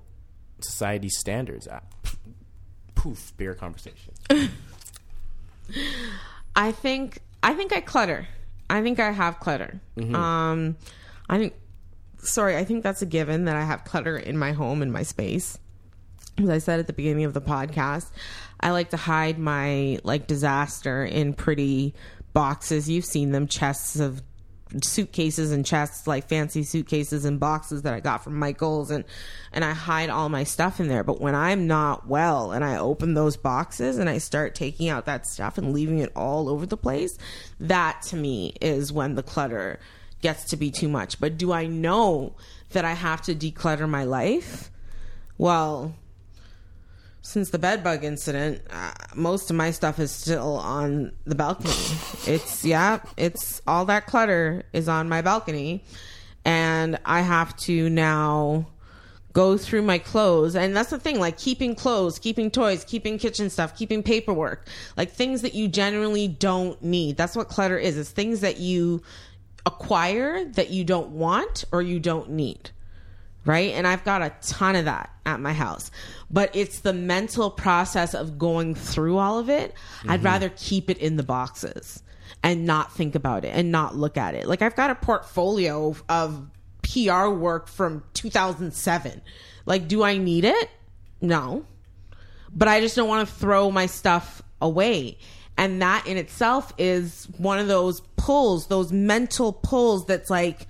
[0.61, 1.69] society's standards.
[1.71, 1.81] Ah,
[2.95, 4.13] poof, beer conversation.
[6.57, 8.27] I think I think I clutter.
[8.71, 9.81] I think I have clutter.
[10.15, 10.77] Um,
[11.29, 11.55] I think.
[12.25, 15.03] Sorry, I think that's a given that I have clutter in my home in my
[15.03, 15.59] space.
[16.39, 18.11] As I said at the beginning of the podcast,
[18.59, 21.95] I like to hide my like disaster in pretty
[22.33, 22.89] boxes.
[22.89, 24.23] You've seen them, chests of
[24.83, 29.05] suitcases and chests, like fancy suitcases and boxes that I got from Michaels, and
[29.53, 31.05] and I hide all my stuff in there.
[31.05, 35.07] But when I'm not well and I open those boxes and I start taking out
[35.07, 37.17] that stuff and leaving it all over the place,
[37.61, 39.79] that to me is when the clutter
[40.25, 41.21] gets to be too much.
[41.21, 42.35] But do I know
[42.71, 44.71] that I have to declutter my life?
[45.37, 45.95] Well,
[47.21, 51.75] since the bed bug incident, uh, most of my stuff is still on the balcony.
[52.27, 55.85] it's yeah, it's all that clutter is on my balcony,
[56.47, 58.67] and I have to now
[59.35, 60.57] go through my clothes.
[60.57, 65.11] And that's the thing, like keeping clothes, keeping toys, keeping kitchen stuff, keeping paperwork, like
[65.11, 67.19] things that you generally don't need.
[67.19, 67.99] That's what clutter is.
[67.99, 69.03] It's things that you
[69.67, 72.71] acquire that you don't want or you don't need
[73.45, 73.73] right?
[73.73, 75.91] And I've got a ton of that at my house.
[76.31, 79.75] But it's the mental process of going through all of it.
[80.03, 80.27] I'd mm-hmm.
[80.27, 82.03] rather keep it in the boxes
[82.43, 84.47] and not think about it and not look at it.
[84.47, 86.47] Like I've got a portfolio of
[86.83, 89.23] PR work from 2007.
[89.67, 90.71] Like do I need it?
[91.21, 91.67] No.
[92.53, 95.19] But I just don't want to throw my stuff away.
[95.57, 100.67] And that in itself is one of those pulls, those mental pulls that's like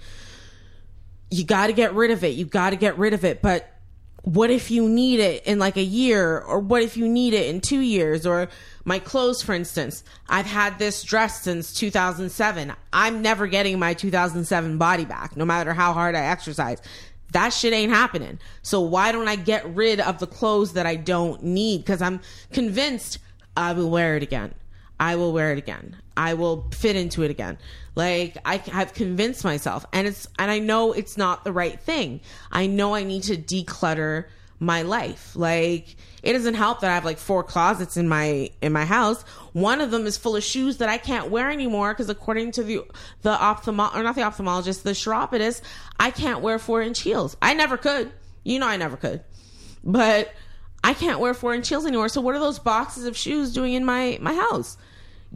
[1.30, 2.34] you got to get rid of it.
[2.34, 3.40] You got to get rid of it.
[3.42, 3.70] But
[4.22, 6.38] what if you need it in like a year?
[6.38, 8.26] Or what if you need it in two years?
[8.26, 8.48] Or
[8.84, 10.04] my clothes, for instance.
[10.28, 12.72] I've had this dress since 2007.
[12.92, 16.80] I'm never getting my 2007 body back, no matter how hard I exercise.
[17.32, 18.38] That shit ain't happening.
[18.62, 21.78] So why don't I get rid of the clothes that I don't need?
[21.78, 22.20] Because I'm
[22.52, 23.18] convinced
[23.56, 24.54] I will wear it again.
[25.04, 25.96] I will wear it again.
[26.16, 27.58] I will fit into it again.
[27.94, 32.22] Like I have convinced myself and it's and I know it's not the right thing.
[32.50, 34.24] I know I need to declutter
[34.58, 35.36] my life.
[35.36, 39.24] Like it doesn't help that I have like four closets in my in my house.
[39.52, 42.62] One of them is full of shoes that I can't wear anymore because according to
[42.62, 42.80] the
[43.20, 45.62] the ophthalmo or not the ophthalmologist, the chiropodist,
[46.00, 47.36] I can't wear four inch heels.
[47.42, 48.10] I never could.
[48.42, 49.22] You know I never could.
[49.84, 50.32] But
[50.82, 52.08] I can't wear four inch heels anymore.
[52.08, 54.78] So what are those boxes of shoes doing in my my house?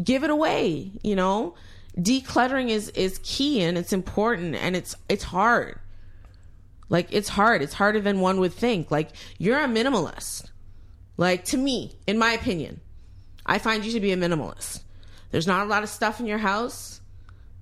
[0.03, 1.55] Give it away, you know?
[1.99, 5.79] decluttering is is key and it's important and it's it's hard.
[6.89, 7.61] Like it's hard.
[7.61, 8.91] It's harder than one would think.
[8.91, 10.51] Like you're a minimalist.
[11.17, 12.81] Like to me in my opinion
[13.45, 14.83] i find you to be a minimalist.
[15.31, 17.01] There's not a lot of stuff in your house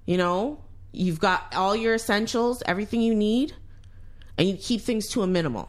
[0.05, 0.61] you know?
[0.92, 3.55] You've got all your essentials everything you need
[4.38, 5.68] and you keep things to a minimal.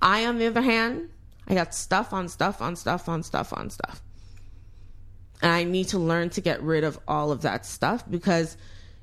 [0.00, 1.08] I on the other hand
[1.46, 4.02] i got stuff on stuff on stuff on stuff on stuff
[5.44, 8.56] and I need to learn to get rid of all of that stuff because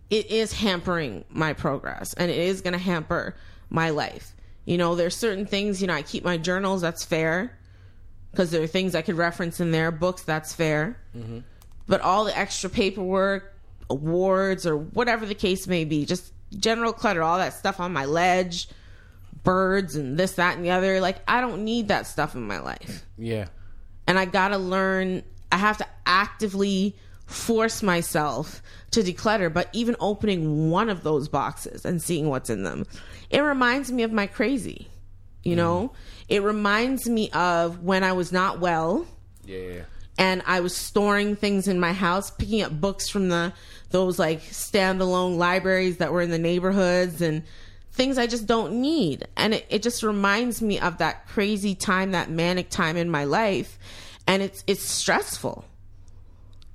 [0.10, 3.36] it is hampering my progress and it is going to hamper
[3.70, 4.34] my life.
[4.66, 7.56] You know, there's certain things, you know, I keep my journals, that's fair
[8.32, 10.98] because there are things I could reference in there, books, that's fair.
[11.16, 11.40] Mm-hmm.
[11.86, 13.54] But all the extra paperwork,
[13.92, 18.06] awards, or whatever the case may be, just general clutter, all that stuff on my
[18.06, 18.68] ledge,
[19.44, 21.02] birds, and this, that, and the other.
[21.02, 23.06] Like, I don't need that stuff in my life.
[23.16, 23.46] Yeah.
[24.08, 28.62] And I got to learn I have to actively force myself
[28.92, 32.86] to declutter, but even opening one of those boxes and seeing what's in them,
[33.30, 34.88] it reminds me of my crazy.
[35.44, 35.96] You know, mm-hmm.
[36.30, 39.08] it reminds me of when I was not well.
[39.44, 39.82] Yeah.
[40.20, 43.54] And I was storing things in my house, picking up books from the
[43.90, 47.44] those like standalone libraries that were in the neighborhoods and
[47.92, 49.28] things I just don't need.
[49.36, 53.24] And it, it just reminds me of that crazy time, that manic time in my
[53.24, 53.80] life
[54.28, 55.66] and it's it's stressful.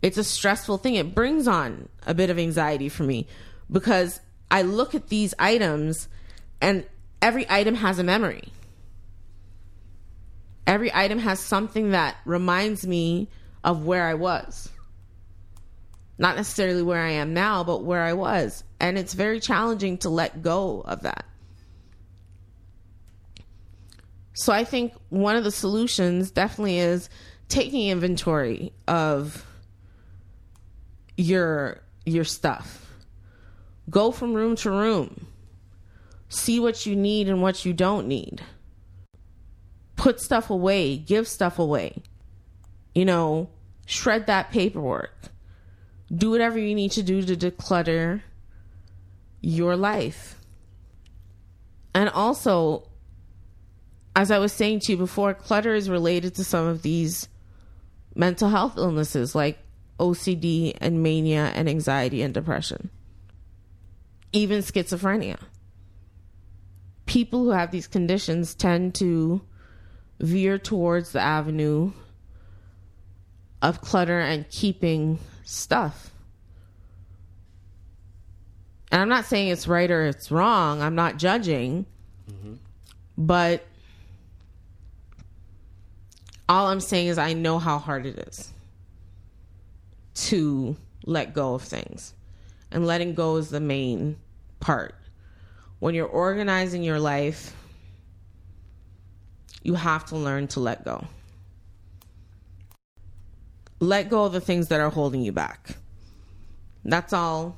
[0.02, 0.94] It's a stressful thing.
[0.94, 3.26] It brings on a bit of anxiety for me
[3.70, 6.08] because I look at these items
[6.60, 6.86] and
[7.20, 8.52] every item has a memory.
[10.66, 13.28] Every item has something that reminds me
[13.64, 14.68] of where I was.
[16.18, 18.64] Not necessarily where I am now, but where I was.
[18.80, 21.24] And it's very challenging to let go of that.
[24.32, 27.08] So I think one of the solutions definitely is
[27.48, 29.44] taking inventory of
[31.16, 32.92] your your stuff.
[33.88, 35.26] Go from room to room.
[36.28, 38.42] See what you need and what you don't need.
[39.94, 42.02] Put stuff away, give stuff away.
[42.94, 43.48] You know,
[43.86, 45.14] shred that paperwork.
[46.14, 48.22] Do whatever you need to do to declutter
[49.40, 50.40] your life.
[51.94, 52.88] And also,
[54.14, 57.28] as I was saying to you before, clutter is related to some of these
[58.16, 59.58] mental health illnesses like
[60.00, 62.90] OCD and mania and anxiety and depression,
[64.32, 65.38] even schizophrenia.
[67.04, 69.40] People who have these conditions tend to
[70.18, 71.92] veer towards the avenue
[73.62, 76.10] of clutter and keeping stuff.
[78.90, 80.80] And I'm not saying it's right or it's wrong.
[80.80, 81.86] I'm not judging.
[82.30, 82.54] Mm-hmm.
[83.18, 83.66] But
[86.48, 88.52] all I'm saying is I know how hard it is
[90.14, 92.14] to let go of things.
[92.70, 94.16] And letting go is the main
[94.60, 94.94] part.
[95.78, 97.54] When you're organizing your life,
[99.62, 101.04] you have to learn to let go.
[103.78, 105.76] Let go of the things that are holding you back.
[106.84, 107.56] That's all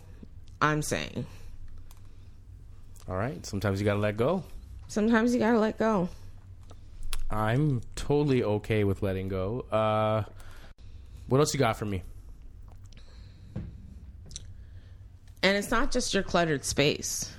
[0.61, 1.27] I'm saying.
[3.09, 3.45] All right.
[3.47, 4.43] Sometimes you gotta let go.
[4.89, 6.09] Sometimes you gotta let go.
[7.31, 9.61] I'm totally okay with letting go.
[9.71, 10.23] Uh,
[11.27, 12.03] what else you got for me?
[15.43, 17.33] And it's not just your cluttered space,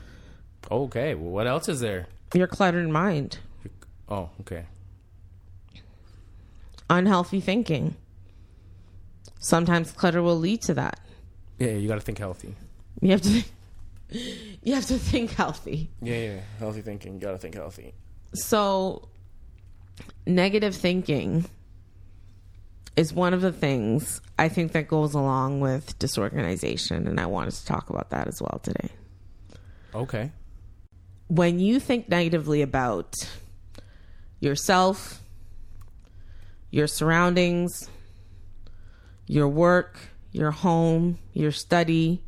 [0.71, 1.15] Okay.
[1.15, 2.08] Well, what else is there?
[2.36, 3.39] your cluttered mind,
[4.08, 4.65] Oh, okay.
[6.89, 7.95] unhealthy thinking.
[9.39, 10.99] Sometimes clutter will lead to that.
[11.58, 12.54] Yeah, you gotta think healthy.
[13.02, 13.43] You have to
[14.63, 15.89] you have to think healthy.
[16.02, 16.39] Yeah, yeah.
[16.60, 17.13] Healthy thinking.
[17.15, 17.93] You gotta think healthy.
[18.34, 19.08] So
[20.25, 21.45] negative thinking
[22.95, 27.53] is one of the things I think that goes along with disorganization and I wanted
[27.53, 28.89] to talk about that as well today.
[29.93, 30.31] Okay.
[31.27, 33.13] when you think negatively about
[34.39, 35.21] yourself,
[36.71, 37.89] your surroundings,
[39.25, 39.97] your work,
[40.31, 42.23] your home, your study,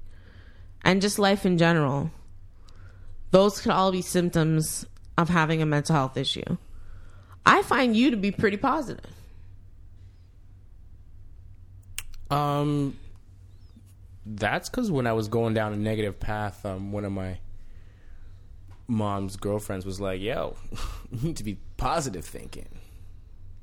[0.84, 2.12] and just life in general,
[3.32, 4.86] those could all be symptoms
[5.18, 6.58] of having a mental health issue.
[7.46, 9.06] I find you to be pretty positive.
[12.30, 12.98] Um,
[14.26, 17.40] that's because when I was going down a negative path, um, one of my
[18.88, 20.56] mom's girlfriends was like, "Yo,
[21.12, 22.70] you need to be positive thinking,"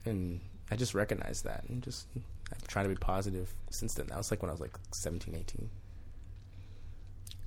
[0.05, 4.07] and I just recognized that and just I'm trying to be positive since then.
[4.09, 5.71] That was like when I was like 17, 18.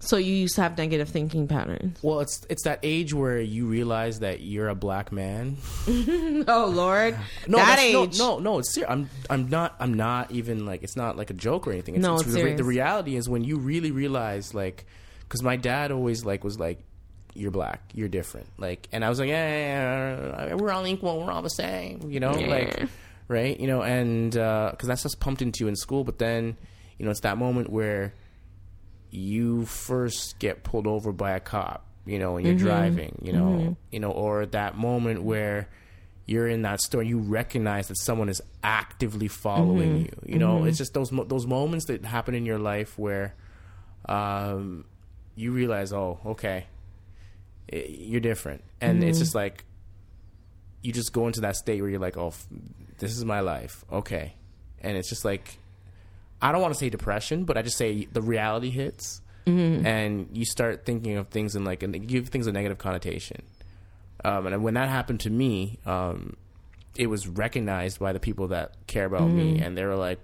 [0.01, 1.99] So you used to have negative thinking patterns.
[2.01, 5.57] Well, it's it's that age where you realize that you're a black man.
[6.47, 7.15] Oh Lord,
[7.47, 8.17] No, that that's- no, age.
[8.19, 8.89] No, no, it's serious.
[8.91, 11.95] I'm I'm not I'm not even like it's not like a joke or anything.
[11.95, 12.57] It's, No, it's it's the, serious.
[12.57, 14.85] the reality is when you really realize like
[15.21, 16.79] because my dad always like was like
[17.33, 18.47] you're black, you're different.
[18.57, 22.09] Like, and I was like, yeah, we're all equal, we're all the same.
[22.11, 22.47] You know, Yeah.
[22.47, 22.89] like
[23.29, 26.03] right, you know, and uh, because that's just pumped into you in school.
[26.03, 26.57] But then
[26.97, 28.13] you know it's that moment where
[29.11, 32.65] you first get pulled over by a cop, you know, and you're mm-hmm.
[32.65, 33.73] driving, you know, mm-hmm.
[33.91, 35.67] you know, or that moment where
[36.25, 40.29] you're in that store you recognize that someone is actively following mm-hmm.
[40.29, 40.33] you.
[40.33, 43.35] You know, it's just those mo- those moments that happen in your life where
[44.07, 44.85] um,
[45.35, 46.67] you realize, oh, okay,
[47.71, 49.65] you're different, and it's just like
[50.81, 52.33] you just go into that state where you're like, oh,
[52.99, 54.33] this is my life, okay,
[54.79, 55.57] and it's just like
[56.41, 59.21] I don't want to say depression, but I just say the reality hits,
[59.85, 63.43] and you start thinking of things in like and give things a negative connotation.
[64.23, 66.37] Um, and when that happened to me, um,
[66.95, 70.19] it was recognized by the people that care about me, and they were like,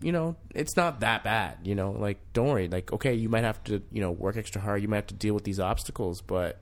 [0.00, 1.58] you know, it's not that bad.
[1.64, 2.68] You know, like don't worry.
[2.68, 4.82] Like okay, you might have to you know work extra hard.
[4.82, 6.60] You might have to deal with these obstacles, but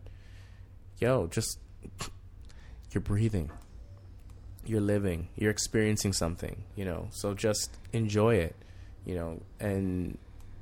[0.99, 1.59] yo, just
[2.93, 3.51] you're breathing
[4.67, 8.55] you're living you're experiencing something you know so just enjoy it
[9.05, 10.17] you know and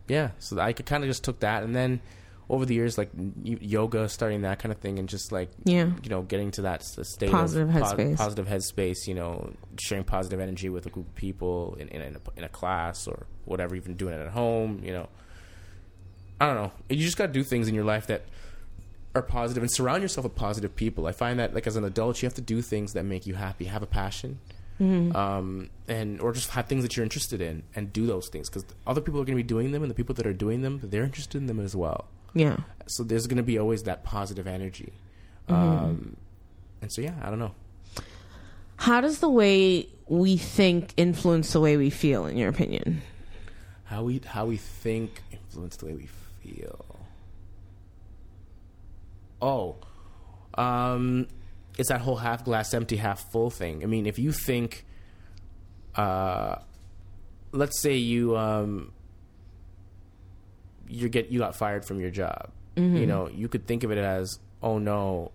[0.09, 2.01] yeah so i kind of just took that and then
[2.49, 3.11] over the years like
[3.45, 5.91] yoga starting that kind of thing and just like Yeah.
[6.03, 8.17] you know getting to that state Positive of headspace.
[8.17, 12.17] positive headspace you know sharing positive energy with a group of people in, in, in,
[12.17, 15.09] a, in a class or whatever even doing it at home you know
[16.41, 18.25] i don't know you just got to do things in your life that
[19.15, 21.07] are positive and surround yourself with positive people.
[21.07, 23.35] I find that like as an adult, you have to do things that make you
[23.35, 24.39] happy, have a passion,
[24.81, 28.65] um, and or just have things that you're interested in and do those things because
[28.87, 30.81] other people are going to be doing them, and the people that are doing them,
[30.83, 32.07] they're interested in them as well.
[32.35, 32.59] Yeah.
[32.87, 34.93] So there's going to be always that positive energy,
[35.49, 36.17] um,
[36.81, 37.55] and so yeah, I don't know.
[38.77, 43.03] How does the way we think influence the way we feel, in your opinion?
[43.85, 46.09] How we how we think influence the way we
[46.43, 46.85] feel.
[49.43, 49.77] Oh,
[50.55, 51.29] um,
[51.79, 53.83] it's that whole half glass empty, half full thing.
[53.83, 54.85] I mean, if you think,
[55.95, 56.57] uh,
[57.53, 58.93] let's say you um,
[60.89, 62.51] you get you got fired from your job.
[62.97, 65.33] You know, you could think of it as, oh no,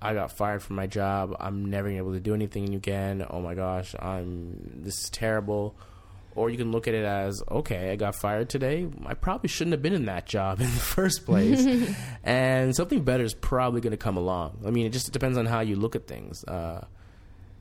[0.00, 1.36] I got fired from my job.
[1.38, 3.24] I'm never gonna be able to do anything again.
[3.28, 5.74] Oh my gosh, I'm this is terrible.
[6.38, 8.86] Or you can look at it as, okay, I got fired today.
[9.04, 11.66] I probably shouldn't have been in that job in the first place,
[12.24, 14.58] and something better is probably going to come along.
[14.66, 16.44] I mean, it just depends on how you look at things.
[16.44, 16.84] Uh,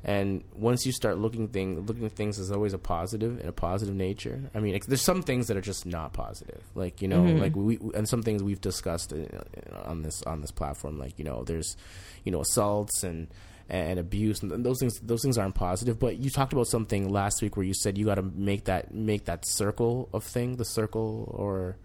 [0.04, 3.52] And once you start looking thing looking at things as always a positive in a
[3.52, 4.40] positive nature.
[4.56, 6.62] I mean, there's some things that are just not positive.
[6.76, 10.52] Like you know, like we and some things we've discussed uh, on this on this
[10.52, 11.00] platform.
[11.00, 11.76] Like you know, there's
[12.24, 13.28] you know assaults and
[13.70, 17.42] and abuse and those things those things aren't positive but you talked about something last
[17.42, 20.66] week where you said you got to make that make that circle of thing the
[20.66, 21.76] circle or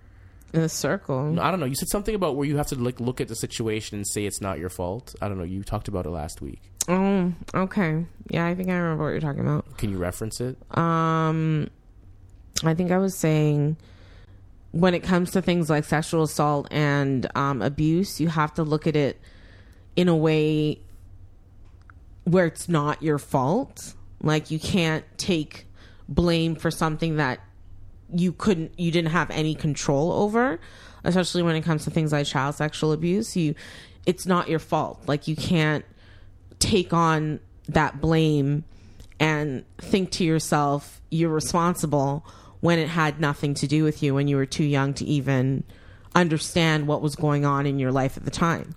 [0.53, 1.41] In a circle.
[1.41, 1.67] I don't know.
[1.67, 4.27] You said something about where you have to like look at the situation and say
[4.27, 5.15] it's not your fault.
[5.23, 5.45] I don't know.
[5.45, 6.61] You talked about it last week.
[6.89, 8.05] Oh, okay.
[8.29, 9.79] Yeah, I think I remember what you're talking about.
[9.79, 10.57] Can you reference it?
[10.77, 11.71] Um,
[12.65, 13.77] I think I was saying
[14.73, 18.87] when it comes to things like sexual assault and um, abuse, you have to look
[18.87, 19.21] at it
[19.97, 20.81] in a way
[22.25, 23.95] where it's not your fault.
[24.23, 25.67] Like you can't take
[26.09, 27.41] blame for something that
[28.15, 30.61] you couldn't, you didn't have any control over,
[31.05, 33.37] especially when it comes to things like child sexual abuse.
[33.37, 33.55] You,
[34.07, 35.03] it's not your fault.
[35.07, 35.85] Like you can't
[36.59, 38.65] take on that blame
[39.19, 42.27] and think to yourself you're responsible
[42.61, 45.65] when it had nothing to do with you when you were too young to even
[46.15, 48.75] understand what was going on in your life at the time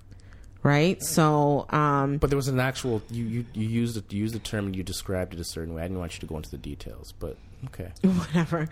[0.65, 1.01] right?
[1.03, 4.39] So um But there was an actual you you, you used it you used the
[4.39, 5.83] term and you described it a certain way.
[5.83, 7.91] I didn't want you to go into the details, but okay.
[8.01, 8.67] whatever.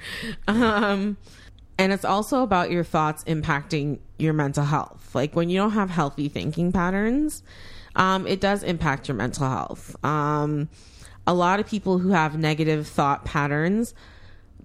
[0.48, 1.18] Um
[1.78, 5.14] and it's also about your thoughts impacting your mental health.
[5.14, 7.44] Like when you don't have healthy thinking patterns
[7.96, 9.96] um it does impact your mental health.
[10.04, 10.70] Um
[11.28, 13.94] a lot of people who have negative thought patterns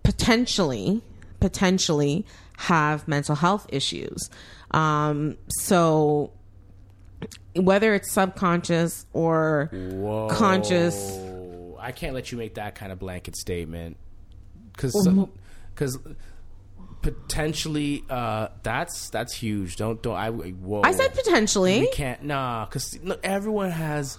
[0.03, 1.03] potentially
[1.41, 2.25] potentially
[2.57, 4.31] have mental health issues.
[4.71, 6.33] Um so
[7.57, 10.29] whether it's subconscious or Whoa.
[10.31, 11.19] conscious
[11.81, 13.97] I can't let you make that kind of blanket statement
[14.73, 15.09] because
[15.75, 15.99] because
[17.03, 19.77] potentially uh, that's that's huge.
[19.77, 20.31] Don't don't I?
[20.31, 20.83] Whoa.
[20.85, 24.19] i said potentially we can't nah because everyone has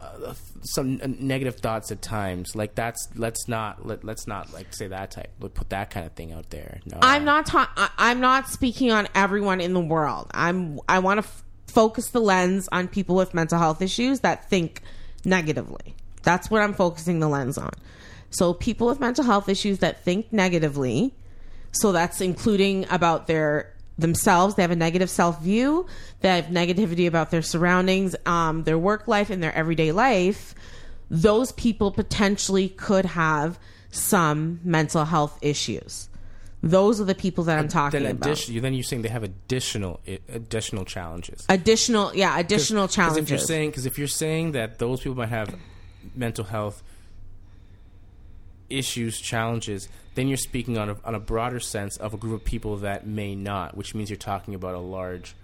[0.00, 2.54] uh, some uh, negative thoughts at times.
[2.54, 5.30] Like that's let's not let let's not like say that type.
[5.40, 6.80] Let put that kind of thing out there.
[6.86, 10.30] No, I'm not ta- I- I'm not speaking on everyone in the world.
[10.32, 14.48] I'm I want to f- focus the lens on people with mental health issues that
[14.48, 14.82] think
[15.24, 15.94] negatively.
[16.22, 17.72] That's what I'm focusing the lens on.
[18.30, 21.14] So people with mental health issues that think negatively,
[21.72, 24.54] so that's including about their themselves.
[24.54, 25.86] They have a negative self view.
[26.20, 30.54] They have negativity about their surroundings, um, their work life, and their everyday life.
[31.10, 33.58] Those people potentially could have
[33.90, 36.08] some mental health issues.
[36.62, 38.26] Those are the people that I'm talking Then about.
[38.26, 41.44] addition, then you're saying they have additional additional challenges.
[41.48, 43.46] additional, yeah, additional Because if you're challenges.
[43.46, 45.54] saying because if you're saying that those people might have
[46.16, 46.82] mental health
[48.68, 52.44] issues, challenges, then you're speaking on a, on a broader sense of a group of
[52.44, 55.34] people that may not, which means you're talking about a large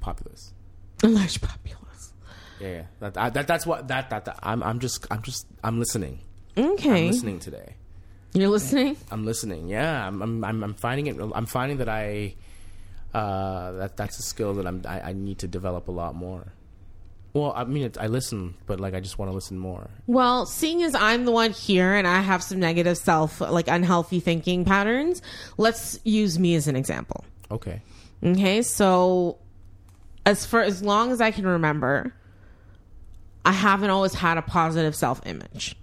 [0.00, 0.52] populace.
[1.02, 2.12] A large populace.
[2.60, 2.82] Yeah, yeah.
[3.10, 6.18] That, that that's what that, that that I'm I'm just I'm just I'm listening.
[6.56, 7.74] Okay, I'm listening today.
[8.32, 8.96] You're listening.
[9.10, 9.68] I'm listening.
[9.68, 11.16] Yeah, I'm I'm I'm, I'm finding it.
[11.34, 12.34] I'm finding that I
[13.14, 16.52] uh, that that's a skill that I'm I, I need to develop a lot more.
[17.34, 19.90] Well, I mean, it, I listen, but like I just want to listen more.
[20.06, 24.20] Well, seeing as I'm the one here and I have some negative self, like unhealthy
[24.20, 25.22] thinking patterns,
[25.56, 27.24] let's use me as an example.
[27.50, 27.82] Okay.
[28.24, 29.38] Okay, so
[30.26, 32.14] as for as long as I can remember,
[33.44, 35.76] I haven't always had a positive self image.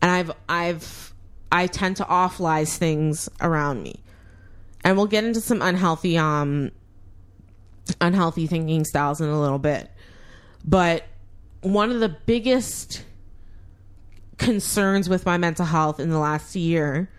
[0.00, 1.09] And I've I've
[1.52, 4.02] I tend to awfulize things around me.
[4.82, 6.70] And we'll get into some unhealthy um
[8.00, 9.90] unhealthy thinking styles in a little bit.
[10.64, 11.04] But
[11.62, 13.04] one of the biggest
[14.38, 17.10] concerns with my mental health in the last year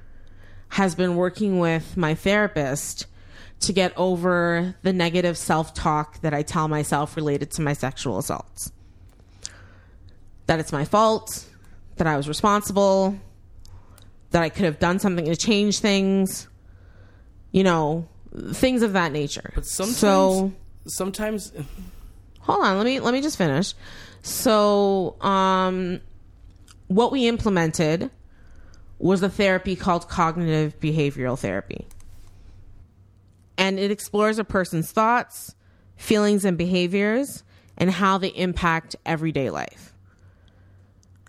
[0.70, 3.06] has been working with my therapist
[3.60, 8.18] to get over the negative self talk that I tell myself related to my sexual
[8.18, 8.72] assaults.
[10.48, 11.46] That it's my fault,
[11.98, 13.20] that I was responsible,
[14.32, 16.48] that I could have done something to change things,
[17.52, 18.08] you know,
[18.54, 19.52] things of that nature.
[19.56, 20.54] But sometimes, so
[20.88, 21.54] sometimes,
[22.40, 23.74] hold on let me let me just finish.
[24.22, 26.02] So um
[26.88, 28.10] what we implemented
[29.00, 31.88] was a therapy called cognitive behavioral therapy.
[33.58, 35.56] And it explores a person's thoughts
[35.96, 37.44] feelings and behaviors
[37.78, 39.94] and how they impact everyday life.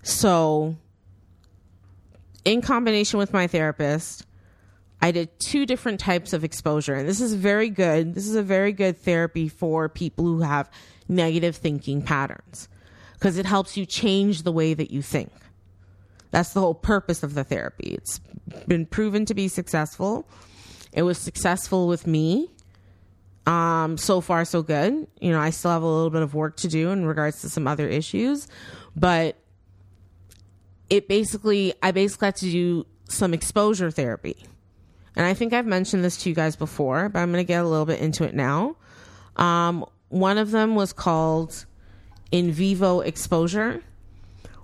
[0.03, 0.77] So
[2.45, 4.27] in combination with my therapist
[5.03, 8.15] I did two different types of exposure, and this is very good.
[8.15, 10.71] This is a very good therapy for people who have
[11.09, 12.69] negative thinking patterns
[13.15, 15.33] because it helps you change the way that you think.
[16.31, 17.91] That's the whole purpose of the therapy.
[17.91, 18.21] It's
[18.69, 20.29] been proven to be successful.
[20.93, 22.49] It was successful with me.
[23.45, 25.09] Um, so far, so good.
[25.21, 27.49] You know, I still have a little bit of work to do in regards to
[27.49, 28.47] some other issues,
[28.95, 29.37] but
[30.93, 34.37] it basically I basically had to do some exposure therapy.
[35.17, 37.65] And I think I've mentioned this to you guys before, but I'm going to get
[37.65, 38.77] a little bit into it now.
[39.37, 41.65] Um, one of them was called
[42.31, 43.83] in vivo exposure,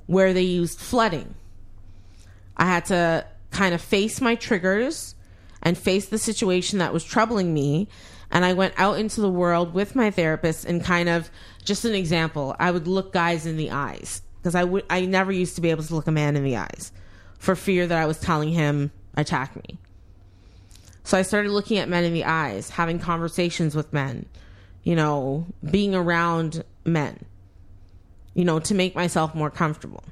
[0.06, 1.34] where they used flooding.
[2.58, 5.14] I had to kind of face my triggers
[5.62, 7.88] and face the situation that was troubling me.
[8.30, 11.30] And I went out into the world with my therapist and kind of
[11.64, 12.54] just an example.
[12.58, 15.68] I would look guys in the eyes because I would I never used to be
[15.68, 16.90] able to look a man in the eyes
[17.38, 19.76] for fear that I was telling him attack me.
[21.04, 24.24] So I started looking at men in the eyes, having conversations with men,
[24.84, 27.26] you know, being around men,
[28.32, 30.02] you know, to make myself more comfortable.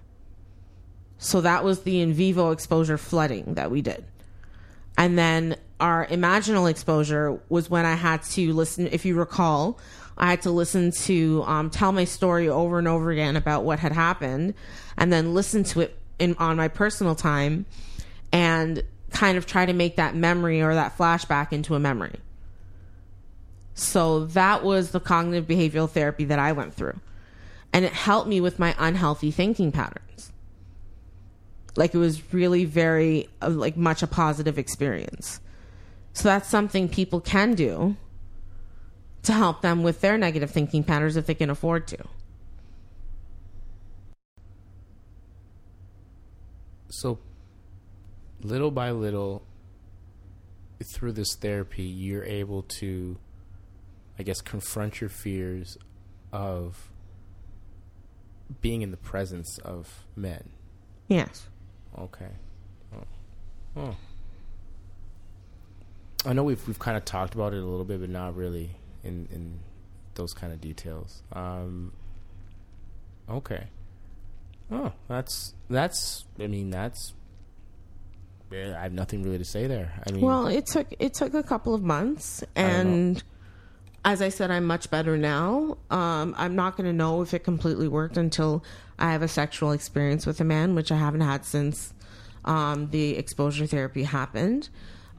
[1.17, 4.05] So that was the in vivo exposure flooding that we did.
[4.99, 9.79] And then our imaginal exposure was when I had to listen, if you recall,
[10.19, 13.79] I had to listen to um, tell my story over and over again about what
[13.79, 14.55] had happened
[14.97, 17.67] and then listen to it in, on my personal time
[18.33, 22.19] and kind of try to make that memory or that flashback into a memory.
[23.75, 26.99] So that was the cognitive behavioral therapy that I went through.
[27.73, 30.33] And it helped me with my unhealthy thinking patterns.
[31.77, 35.41] Like it was really very, uh, like, much a positive experience.
[36.15, 37.97] So that's something people can do
[39.27, 41.99] to help them with their negative thinking patterns if they can afford to.
[46.89, 47.19] So,
[48.41, 49.43] little by little,
[50.95, 53.19] through this therapy, you're able to,
[54.17, 55.77] I guess, confront your fears
[56.33, 56.91] of
[58.61, 60.51] being in the presence of men.
[61.09, 61.49] Yes.
[61.99, 62.31] Okay.
[62.95, 63.03] Oh.
[63.77, 63.97] oh.
[66.25, 68.71] I know we've we've kind of talked about it a little bit, but not really
[69.07, 69.61] in in
[70.15, 71.23] those kind of details.
[71.33, 71.93] Um,
[73.29, 73.69] okay.
[74.71, 76.25] Oh, that's that's.
[76.41, 77.15] I mean, that's.
[78.53, 79.93] I have nothing really to say there.
[80.07, 83.23] I mean, Well, it took it took a couple of months, and
[84.05, 85.79] as I said, I'm much better now.
[85.91, 88.65] Um, I'm not going to know if it completely worked until
[89.01, 91.93] I have a sexual experience with a man, which I haven't had since
[92.45, 94.69] um, the exposure therapy happened.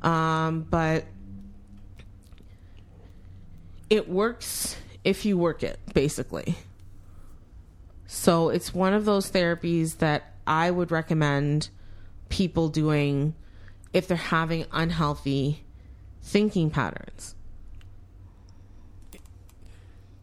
[0.04, 1.04] Um, but
[3.90, 6.56] it works if you work it, basically.
[8.08, 11.70] So it's one of those therapies that I would recommend
[12.30, 13.36] people doing
[13.94, 15.64] if they're having unhealthy
[16.22, 17.36] thinking patterns.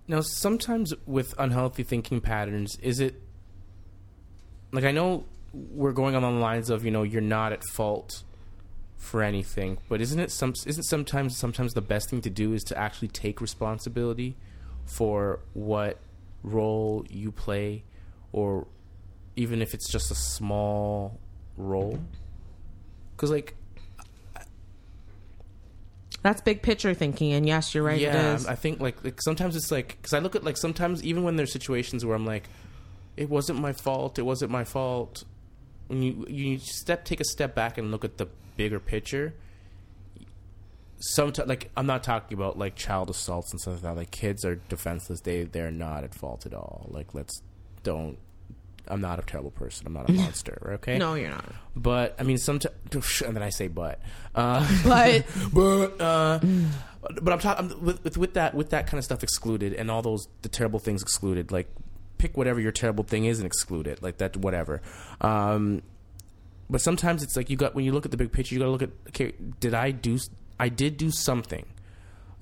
[0.07, 3.23] Now, sometimes with unhealthy thinking patterns, is it
[4.73, 8.23] like I know we're going on the lines of you know you're not at fault
[9.05, 12.65] for anything, but isn't it some isn't sometimes sometimes the best thing to do is
[12.65, 14.37] to actually take responsibility
[14.85, 15.99] for what
[16.43, 17.85] role you play,
[18.33, 18.67] or
[19.37, 21.19] even if it's just a small
[21.57, 21.99] role,
[23.15, 23.55] because like
[26.25, 28.01] That's big picture thinking, and yes, you're right.
[28.01, 28.47] yeah, it is.
[28.47, 31.37] I think like, like sometimes it's like because I look at like sometimes even when
[31.37, 32.49] there's situations where I'm like,
[33.19, 34.19] it wasn't my fault.
[34.19, 35.25] It wasn't my fault.
[35.89, 39.35] When you you step take a step back and look at the bigger picture.
[40.99, 43.97] Sometimes like I'm not talking about like child assaults and stuff like that.
[43.97, 45.21] Like kids are defenseless.
[45.21, 46.87] They they're not at fault at all.
[46.89, 47.43] Like let's
[47.83, 48.19] don't.
[48.87, 49.87] I'm not a terrible person.
[49.87, 50.73] I'm not a monster.
[50.75, 50.99] Okay.
[50.99, 51.45] no, you're not.
[51.75, 52.75] But I mean, sometimes,
[53.27, 54.01] and then I say, but,
[54.35, 56.41] uh, But but, uh,
[57.23, 60.03] but I'm talking with, with with that with that kind of stuff excluded, and all
[60.03, 61.53] those the terrible things excluded.
[61.53, 61.69] Like,
[62.19, 64.03] pick whatever your terrible thing is and exclude it.
[64.03, 64.81] Like that, whatever.
[65.21, 65.83] Um,
[66.71, 68.67] but sometimes it's like you got when you look at the big picture, you got
[68.67, 70.19] to look at okay, did I do?
[70.59, 71.67] I did do something.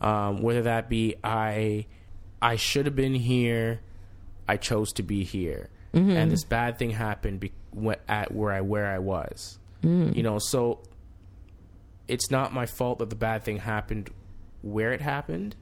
[0.01, 1.87] Um, whether that be I,
[2.41, 3.81] I should have been here.
[4.49, 5.71] I chose to be here,
[6.17, 7.53] and this bad thing happened be,
[8.09, 9.59] at where I where I was.
[10.15, 10.83] You know, so
[12.09, 14.11] it's not my fault that the bad thing happened
[14.63, 15.57] where it happened,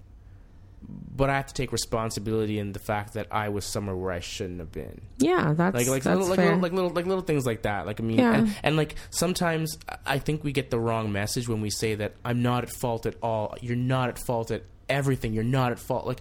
[0.83, 4.20] but I have to take responsibility in the fact that I was somewhere where I
[4.20, 5.03] shouldn't have been.
[5.18, 6.47] yeah, that's Like like that's little, like fair.
[6.47, 7.87] little like little like little things like that.
[7.87, 8.35] Like I mean, Yeah.
[8.35, 12.14] and, and like sometimes I think we get the wrong message when we say that
[12.24, 13.55] I'm not at fault at all.
[13.61, 15.33] You're not at fault at everything.
[15.35, 16.07] You're not at fault.
[16.07, 16.20] Like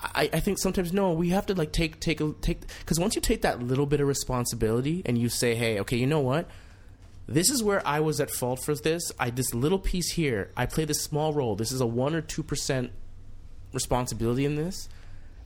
[0.00, 3.14] I, I think sometimes no, we have to like take take a take because once
[3.16, 6.48] you take that little bit of responsibility and you say, hey, okay, you know what?
[7.28, 9.10] This is where I was at fault for this.
[9.18, 10.52] I this little piece here.
[10.56, 11.56] I play this small role.
[11.56, 12.92] This is a one or two percent
[13.76, 14.88] responsibility in this.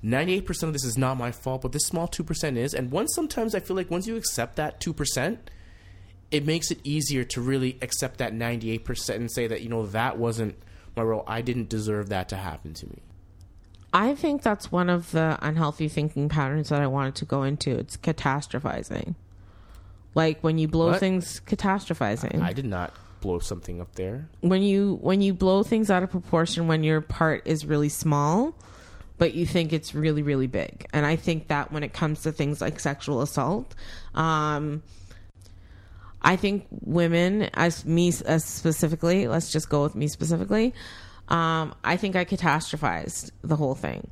[0.03, 2.73] Ninety-eight percent of this is not my fault, but this small two percent is.
[2.73, 5.51] And once sometimes I feel like once you accept that two percent,
[6.31, 9.85] it makes it easier to really accept that ninety-eight percent and say that you know
[9.85, 10.57] that wasn't
[10.97, 11.25] my role.
[11.27, 13.03] I didn't deserve that to happen to me.
[13.93, 17.77] I think that's one of the unhealthy thinking patterns that I wanted to go into.
[17.77, 19.17] It's catastrophizing.
[20.15, 21.01] Like when you blow What?
[21.01, 22.41] things catastrophizing.
[22.41, 24.29] I did not blow something up there.
[24.41, 28.55] when you when you blow things out of proportion when your part is really small
[29.19, 30.87] but you think it's really really big.
[30.93, 33.75] And i think that when it comes to things like sexual assault
[34.15, 34.83] um
[36.23, 40.75] i think women as me as specifically let's just go with me specifically
[41.29, 44.11] um i think i catastrophized the whole thing.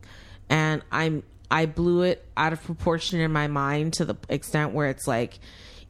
[0.51, 4.89] And i'm i blew it out of proportion in my mind to the extent where
[4.89, 5.39] it's like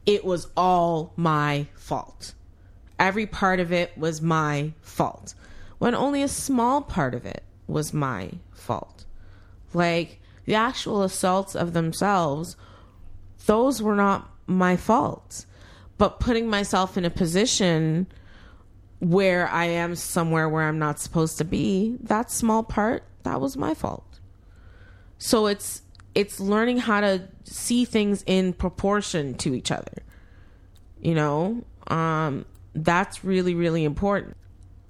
[0.05, 2.33] it was all my fault
[2.99, 5.33] every part of it was my fault.
[5.77, 9.05] When only a small part of it was my fault.
[9.73, 12.57] Like the actual assaults of themselves
[13.45, 15.45] those were not my fault.
[15.97, 18.07] But putting myself in a position
[18.99, 23.55] where i am somewhere where i'm not supposed to be that small part that was
[23.55, 24.19] my fault.
[25.17, 25.81] So it's
[26.15, 30.03] it's learning how to see things in proportion to each other.
[31.01, 32.45] You know um
[32.75, 34.35] that's really really important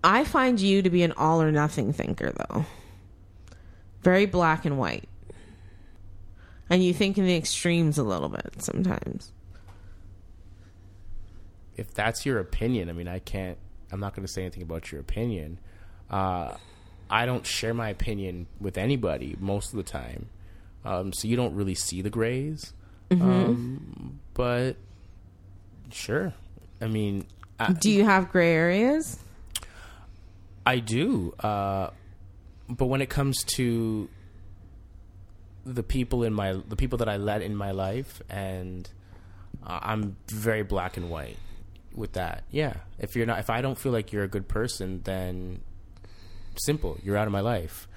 [0.03, 2.65] i find you to be an all or nothing thinker though
[4.01, 5.07] very black and white
[6.69, 9.32] and you think in the extremes a little bit sometimes
[11.77, 13.57] If that's your opinion, I mean, I can't.
[13.91, 15.59] I'm not going to say anything about your opinion.
[16.09, 16.55] Uh,
[17.09, 20.27] I don't share my opinion with anybody most of the time,
[20.84, 22.73] um, so you don't really see the grays.
[23.11, 24.75] Um, but
[25.89, 26.34] sure,
[26.82, 27.25] I mean,
[27.60, 29.20] I, do you have gray areas
[30.70, 31.34] I do.
[31.39, 31.89] Uh,
[32.70, 34.07] but when it comes to
[35.66, 38.88] the people in my the people that I let in my life, and
[39.66, 41.38] uh, I'm very black and white
[41.95, 42.43] with that.
[42.51, 45.62] Yeah, if you're not, if I don't feel like you're a good person, then
[46.55, 47.88] simple, you're out of my life.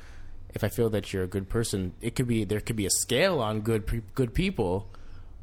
[0.54, 2.90] If I feel that you're a good person, it could be there could be a
[2.90, 4.88] scale on good pe- good people,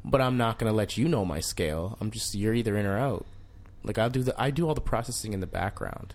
[0.04, 1.96] but I'm not going to let you know my scale.
[2.00, 3.24] I'm just you're either in or out.
[3.82, 6.14] Like I'll do the I do all the processing in the background.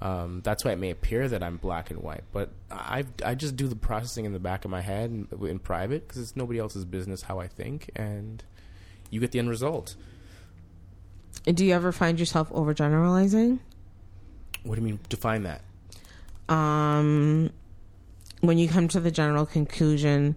[0.00, 3.56] Um, that's why it may appear that I'm black and white, but I I just
[3.56, 6.58] do the processing in the back of my head in, in private because it's nobody
[6.58, 8.44] else's business how I think, and
[9.10, 9.96] you get the end result.
[11.44, 13.58] do you ever find yourself overgeneralizing
[14.64, 14.98] What do you mean?
[15.08, 15.62] Define that.
[16.54, 17.50] um
[18.40, 20.36] when you come to the general conclusion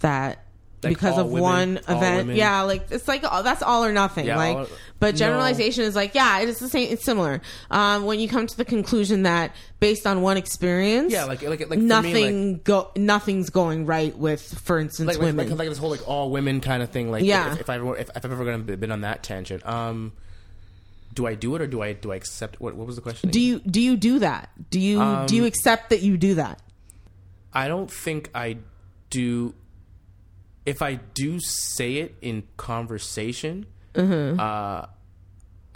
[0.00, 0.43] that
[0.88, 4.36] because of women- one event yeah like it's like oh, that's all or nothing Yeah,
[4.36, 4.66] like all-
[5.00, 5.18] but no.
[5.18, 8.64] generalization is like yeah it's the same it's similar um when you come to the
[8.64, 12.90] conclusion that based on one experience Yeah, like like like for me, nothing like, go
[12.96, 16.30] nothing's going right with for instance like, like, women like, like this whole like all
[16.30, 17.10] women kind of thing.
[17.10, 17.52] Like, Yeah.
[17.52, 20.12] if, if I if, if I've ever gonna been on that tangent, um,
[21.12, 22.60] do I do it or do I do I accept?
[22.60, 23.30] What what was the question?
[23.30, 26.34] do you do you do that do you Um, do you accept that you do
[26.36, 26.60] that
[27.52, 28.56] I don't think I
[29.10, 29.54] do.
[30.66, 34.40] If I do say it in conversation, Mm-hmm.
[34.40, 34.86] uh,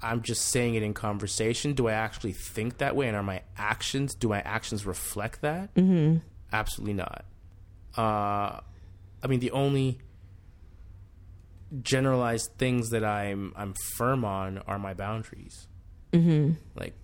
[0.01, 1.73] I'm just saying it in conversation.
[1.75, 3.07] Do I actually think that way?
[3.09, 4.15] And are my actions?
[4.15, 5.73] Do my actions reflect that?
[5.75, 6.19] Mm-hmm.
[6.53, 7.25] Absolutely not.
[7.97, 8.61] Uh,
[9.23, 9.99] I mean, the only
[11.83, 15.67] generalized things that I'm I'm firm on are my boundaries.
[16.13, 16.53] Mm-hmm.
[16.75, 16.95] Like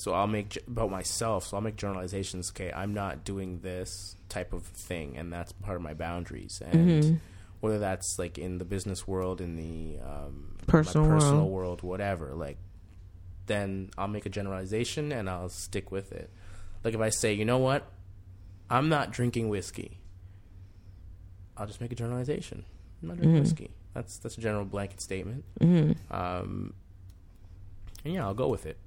[0.00, 1.46] so I'll make about myself.
[1.46, 2.50] So I'll make generalizations.
[2.52, 6.62] Okay, I'm not doing this type of thing, and that's part of my boundaries.
[6.64, 7.20] And
[7.60, 11.50] whether that's like in the business world, in the um, Personal my personal world.
[11.50, 12.32] world, whatever.
[12.34, 12.56] Like,
[13.44, 16.30] then I'll make a generalization and I'll stick with it.
[16.82, 17.86] Like if I say, you know what,
[18.70, 19.98] I'm not drinking whiskey.
[21.58, 22.64] I'll just make a generalization.
[23.02, 23.70] I'm not drinking whiskey.
[23.92, 25.44] That's that's a general blanket statement.
[26.10, 26.72] Um,
[28.02, 28.78] and yeah, I'll go with it.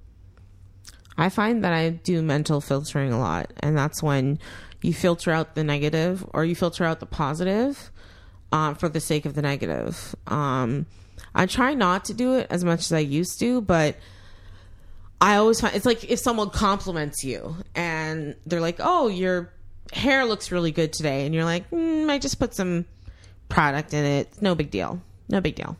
[1.16, 4.38] I find that I do mental filtering a lot, and that's when
[4.82, 7.90] you filter out the negative or you filter out the positive
[8.52, 10.14] um, for the sake of the negative.
[10.26, 10.86] Um,
[11.34, 13.96] I try not to do it as much as I used to, but
[15.20, 19.52] I always find it's like if someone compliments you and they're like, "Oh, your
[19.92, 22.84] hair looks really good today," and you're like, mm, "I just put some
[23.48, 24.42] product in it.
[24.42, 25.00] No big deal.
[25.28, 25.76] No big deal."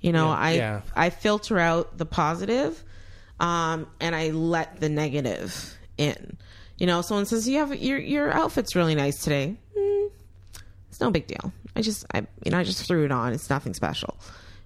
[0.00, 0.80] You know, Yeah, I yeah.
[0.96, 2.82] I filter out the positive,
[3.42, 6.38] um, and I let the negative in.
[6.78, 9.56] You know, someone says you have your your outfit's really nice today.
[9.76, 10.10] Mm,
[10.88, 11.52] it's no big deal.
[11.76, 13.32] I just I you know I just threw it on.
[13.32, 14.16] It's nothing special.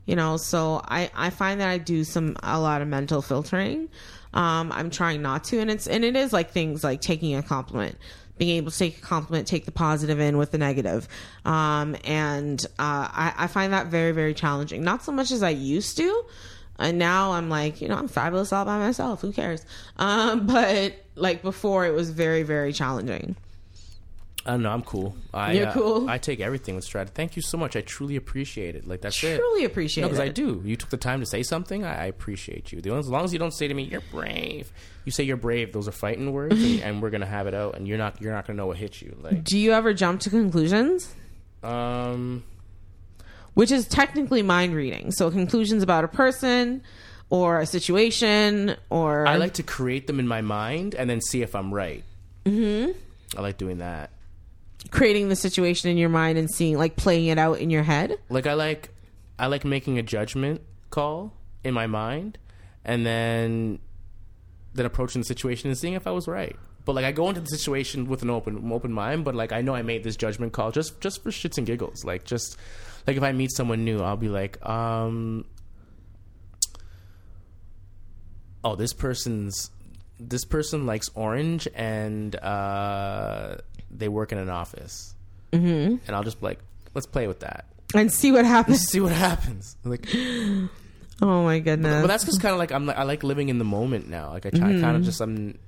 [0.05, 3.89] You know, so I I find that I do some a lot of mental filtering.
[4.35, 7.43] Um, I'm trying not to, and it's and it is like things like taking a
[7.43, 7.97] compliment,
[8.37, 11.09] being able to take a compliment, take the positive in with the negative,
[11.47, 14.85] um, and uh, I, I find that very very challenging.
[14.85, 16.25] Not so much as I used to,
[16.79, 19.21] and now I'm like, you know, I'm fabulous all by myself.
[19.21, 19.65] Who cares?
[19.99, 23.37] Um, but like before, it was very very challenging.
[24.45, 24.71] I don't know.
[24.71, 25.17] I'm cool.
[25.35, 26.09] I, You're uh, cool?
[26.09, 27.13] I take everything with stride.
[27.13, 27.75] Thank you so much.
[27.75, 28.87] I truly appreciate it.
[28.87, 29.39] Like that's it.
[29.39, 30.63] Truly appreciate No, because I do.
[30.65, 31.85] You took the time to say something.
[31.85, 32.81] I, I appreciate you.
[32.81, 34.71] The only- As long as you don't say to me, "You're brave,"
[35.05, 35.73] you say you're brave.
[35.73, 37.75] Those are fighting words, and, and we're gonna have it out.
[37.77, 38.23] And you're not.
[38.23, 39.17] You're not gonna know what hit you.
[39.21, 41.13] Like, Do you ever jump to conclusions?
[41.65, 42.45] um,
[43.57, 45.11] Which is technically mind reading.
[45.13, 46.83] So conclusions about a person
[47.31, 51.41] or a situation or I like to create them in my mind and then see
[51.41, 52.05] if I'm right.
[52.45, 52.93] Mm-hmm.
[53.37, 54.11] I like doing that.
[54.91, 58.19] creating the situation in your mind and seeing like playing it out in your head.
[58.29, 58.91] Like I like,
[59.39, 61.33] I like making a judgment call
[61.65, 62.39] in my mind,
[62.85, 63.79] and then,
[64.75, 66.57] then approaching the situation and seeing if I was right.
[66.85, 69.61] But like I go into the situation with an open open mind, but like I
[69.61, 72.05] know I made this judgment call just just for shits and giggles.
[72.05, 72.57] Like just
[73.07, 75.45] like if I meet someone new, I'll be like, um,
[78.65, 79.71] oh, this person's
[80.19, 83.57] this person likes orange and uh,
[83.91, 85.15] they work in an office,
[85.53, 85.97] mm-hmm.
[86.07, 86.61] and I'll just be like,
[86.95, 88.81] let's play with that, And see what happens.
[88.89, 89.77] see what happens.
[89.85, 90.07] Like,
[91.23, 92.03] Oh my goodness.
[92.03, 92.87] but that's just kind of like I'm.
[92.87, 94.31] like- I like living in the moment now.
[94.33, 95.59] Like I, try, I kind of just I'm.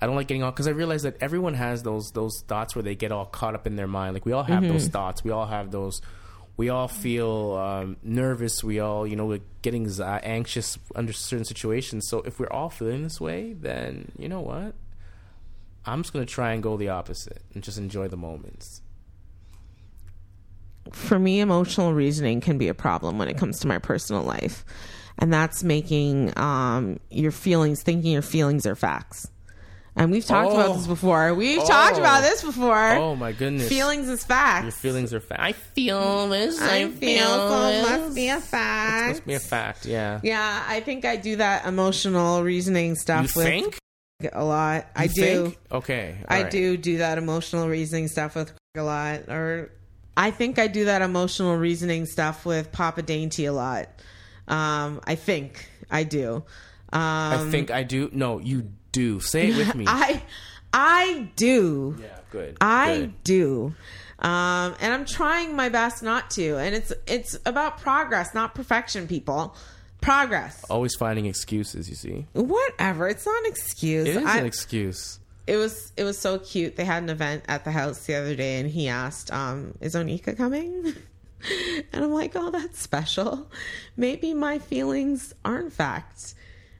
[0.00, 2.82] I don't like getting all because I realize that everyone has those those thoughts where
[2.82, 4.14] they get all caught up in their mind.
[4.14, 5.22] Like we all have those thoughts.
[5.22, 6.00] We all have those.
[6.56, 8.62] We all feel um, nervous.
[8.62, 12.08] We all, you know, we're getting z- anxious under certain situations.
[12.08, 14.74] So if we're all feeling this way, then you know what?
[15.86, 18.82] I'm just gonna try and go the opposite and just enjoy the moments.
[20.92, 24.64] for me, emotional reasoning can be a problem when it comes to my personal life.
[25.18, 29.28] And that's making um, your feelings, thinking your feelings are facts.
[29.94, 30.58] And we've talked Oh.
[30.60, 31.34] about this before.
[31.34, 31.66] We've Oh.
[31.66, 32.92] talked about this before.
[32.92, 33.68] Oh my goodness!
[33.68, 34.62] Feelings is facts.
[34.64, 35.20] Your feelings are.
[35.20, 36.58] Fa- I feel this.
[36.60, 37.88] I feel so this.
[37.88, 39.08] must be a fact.
[39.08, 39.84] Must be a fact.
[39.84, 40.20] Yeah.
[40.22, 43.78] Yeah, I think I do that emotional reasoning stuff You with think?
[44.32, 44.86] a lot.
[44.96, 45.54] I You do.
[45.70, 46.16] Okay.
[46.20, 46.50] all I right.
[46.50, 49.70] do do that emotional reasoning stuff with a lot, or
[50.16, 53.88] I think I do that emotional reasoning stuff with Papa Dainty a lot.
[54.48, 56.44] Um, I think I do.
[56.94, 58.08] Um, I think I do.
[58.12, 59.20] No, you do.
[59.20, 59.84] Say it with me.
[59.88, 60.22] I
[60.72, 61.96] I do.
[62.00, 62.18] yeah.
[62.30, 62.56] Good.
[62.60, 63.24] I Good.
[63.24, 63.74] do.
[64.18, 66.56] Um, and I'm trying my best not to.
[66.56, 69.54] And it's it's about progress, not perfection, people.
[70.00, 70.64] Progress.
[70.70, 71.88] Always finding excuses.
[71.88, 73.08] You see, Whatever.
[73.08, 74.08] It's not an excuse.
[74.08, 75.18] it is I- an excuse.
[75.46, 76.76] it was it was so cute.
[76.76, 79.94] They had an event at the house the other day, and he asked, um, "Is
[79.94, 80.94] Onika coming?"
[81.92, 83.50] and I'm like, "Oh, that's special.
[83.96, 86.34] Maybe my feelings aren't facts.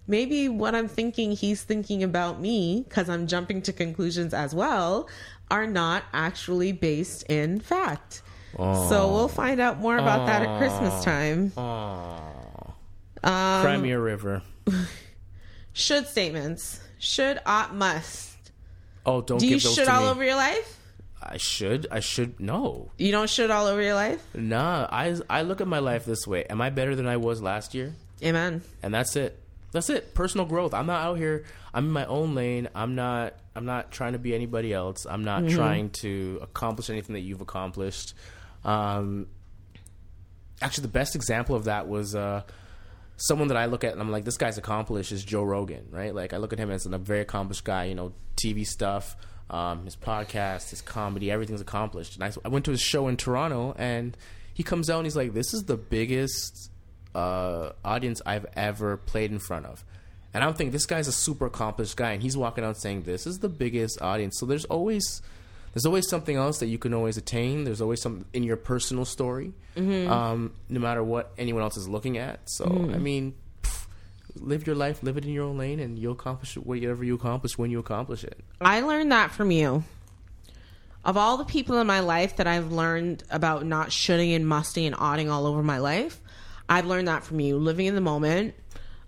[0.07, 5.09] Maybe what I'm thinking he's thinking about me because I'm jumping to conclusions as well
[5.51, 8.23] are not actually based in fact."
[8.57, 11.53] So we'll find out more about that at Christmas time.
[13.23, 14.43] Cry um, me a river.
[15.73, 16.81] Should statements.
[16.99, 18.37] Should ought must.
[19.07, 20.09] Oh, don't Do you should all me.
[20.11, 20.79] over your life?
[21.21, 21.87] I should.
[21.91, 22.39] I should.
[22.41, 22.91] No.
[22.99, 24.25] You don't should all over your life?
[24.35, 24.87] Nah.
[24.91, 26.45] I I look at my life this way.
[26.45, 27.95] Am I better than I was last year?
[28.23, 28.63] Amen.
[28.83, 29.42] and that's it.
[29.73, 30.15] That's it.
[30.15, 30.75] Personal growth.
[30.75, 31.45] I'm not out here.
[31.75, 32.69] I'm in my own lane.
[32.75, 33.35] I'm not.
[33.55, 35.07] I'm not trying to be anybody else.
[35.09, 38.15] I'm not trying to accomplish anything that you've accomplished.
[38.65, 39.27] Um,
[40.61, 42.43] actually, the best example of that was uh,
[43.17, 46.15] someone that I look at and I'm like, this guy's accomplished is Joe Rogan, right?
[46.15, 47.85] Like I look at him as a very accomplished guy.
[47.85, 49.17] You know, TV stuff,
[49.51, 52.15] um, his podcast, his comedy, everything's accomplished.
[52.15, 54.17] And I, I went to his show in Toronto, and
[54.55, 56.71] he comes out and he's like, this is the biggest
[57.15, 59.85] uh, audience I've ever played in front of.
[60.35, 63.27] And I'm thinking this guy's a super accomplished guy, and he's walking out saying this
[63.27, 64.39] is the biggest audience.
[64.39, 65.21] So there's always
[65.75, 67.65] there's always something else that you can always attain.
[67.65, 72.17] There's always something in your personal story, um, no matter what anyone else is looking
[72.19, 72.41] at.
[72.47, 73.87] So I mean, pff,
[74.37, 77.59] live your life, live it in your own lane, and you'll accomplish whatever you accomplish
[77.59, 78.41] when you accomplish it.
[78.61, 79.85] I learned that from you.
[81.05, 84.87] Of all the people in my life that I've learned about not shooting and musting
[84.87, 86.22] and odding all over my life,
[86.73, 87.59] I've learned that from you.
[87.59, 88.55] Living in the moment,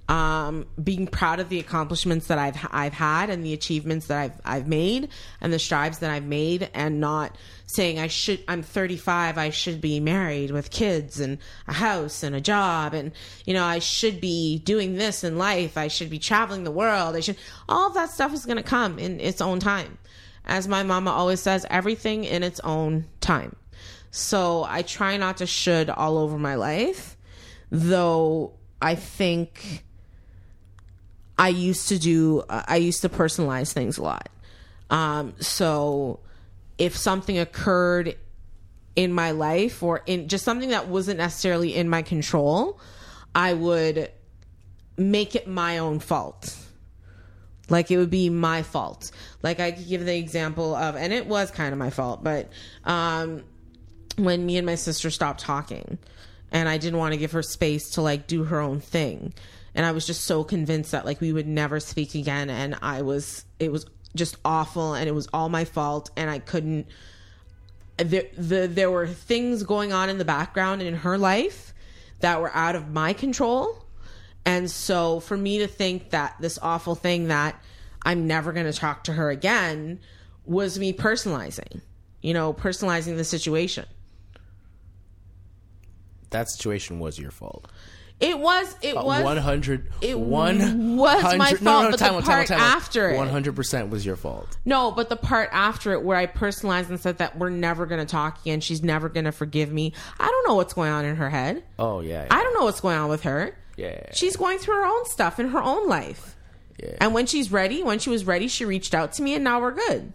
[0.07, 4.41] um, being proud of the accomplishments that I've I've had and the achievements that I've
[4.45, 5.09] I've made
[5.41, 8.45] and the strides that I've made, and not saying I should.
[8.49, 9.39] I'm 35.
[9.39, 13.13] I should be married with kids and a house and a job, and
[13.47, 15.79] you know I should be doing this in life.
[15.79, 17.17] I should be traveling the world.
[17.17, 17.39] I should.
[17.67, 19.97] All of that stuff is going to come in its own time.
[20.45, 23.57] As my mama always says, everything in its own time.
[24.11, 27.14] So I try not to should all over my life,
[27.75, 29.85] though I think
[31.37, 34.29] I used to do, I used to personalize things a lot.
[34.91, 36.21] Um, so
[36.79, 38.17] if something occurred
[38.95, 42.79] in my life or in just something that wasn't necessarily in my control,
[43.35, 44.13] I would
[44.97, 46.57] make it my own fault
[47.69, 49.11] Like it would be my fault.
[49.43, 52.51] Like I could give the example of, and it was kind of my fault, but
[52.85, 53.43] um,
[54.17, 55.99] when me and my sister stopped talking,
[56.55, 59.35] and I didn't want to give her space to like do her own thing,
[59.75, 63.03] and I was just so convinced that like we would never speak again, and I
[63.03, 63.85] was it was
[64.17, 66.87] just awful, and it was all my fault, and I couldn't.
[67.99, 71.75] There, the, there were things going on in the background in her life
[72.21, 73.85] that were out of my control
[74.45, 77.61] and so for me to think that this awful thing that
[78.03, 80.01] I'm never going to talk to her again
[80.45, 81.81] was me personalizing,
[82.21, 83.87] you know, personalizing the situation.
[86.35, 87.67] That situation was your fault.
[88.21, 92.15] It was, it uh, was, 100 it one was my hundred- fault, but the time
[92.15, 92.77] out, time out, part time out.
[92.77, 94.57] after it- 100% was your fault.
[94.65, 97.99] no, but the part after it where I personalized and said that we're never going
[98.01, 99.93] to talk again, she's never going to forgive me.
[100.21, 101.65] I don't know what's going on in her head.
[101.79, 102.27] Oh yeah.
[102.31, 103.57] I don't know what's going on with her.
[103.77, 104.13] Yeah.
[104.13, 106.37] She's going through her own stuff in her own life.
[106.81, 106.97] yeah.
[107.01, 109.61] And when she's ready, when she was ready, she reached out to me and now
[109.61, 110.13] we're good.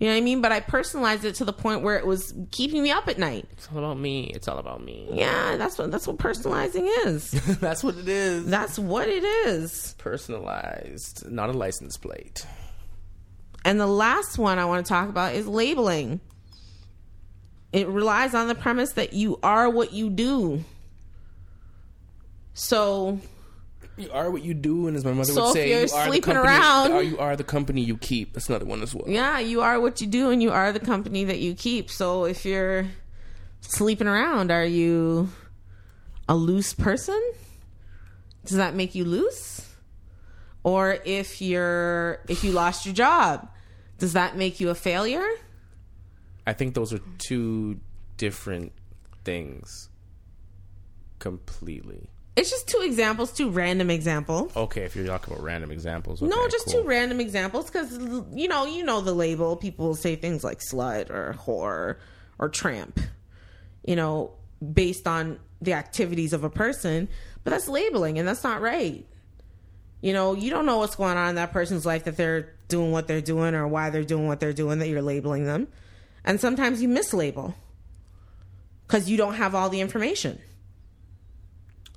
[0.00, 0.40] You know what I mean?
[0.40, 3.46] But I personalized it to the point where it was keeping me up at night.
[3.52, 4.24] it's all about me.
[4.34, 5.08] It's all about me.
[5.12, 7.30] Yeah, that's what that's what personalizing is.
[7.60, 8.46] That's what it is.
[8.46, 9.94] that's what it is.
[9.98, 12.44] Personalized, not a license plate.
[13.64, 16.20] And the last one I want to talk about is labeling.
[17.72, 20.64] It relies on the premise that you are what you do.
[22.52, 23.20] So
[23.96, 25.88] You are what you do, and as my mother So would say, you are the
[26.10, 28.32] sleeping company, around- you are the company you keep.
[28.34, 29.04] That's another one as well.
[29.08, 31.90] yeah, you are what you do and you are the company that you keep.
[31.90, 32.86] So if you're
[33.60, 35.28] sleeping around, are you
[36.28, 37.20] a loose person?
[38.44, 39.60] Does that make you loose?
[40.64, 43.48] Or if you're if you lost your job,
[43.98, 45.26] does that make you a failure?
[46.46, 47.78] I think those are two
[48.16, 48.72] different
[49.24, 49.88] things.
[51.18, 52.10] Completely.
[52.36, 54.56] It's just two examples, two random examples.
[54.56, 56.20] Okay, if you're talking about random examples.
[56.20, 56.82] No, just cool.
[56.82, 57.96] two random examples because
[58.32, 59.56] you know you know the label.
[59.56, 61.96] People will say things like slut or whore
[62.38, 62.98] or tramp,
[63.84, 64.32] you know,
[64.72, 67.08] based on the activities of a person.
[67.44, 69.06] But that's labeling, and that's not right.
[70.00, 72.90] You know, you don't know what's going on in that person's life that they're doing
[72.90, 75.68] what they're doing or why they're doing what they're doing that you're labeling them.
[76.24, 77.54] And sometimes you mislabel
[78.86, 80.40] because you don't have all the information.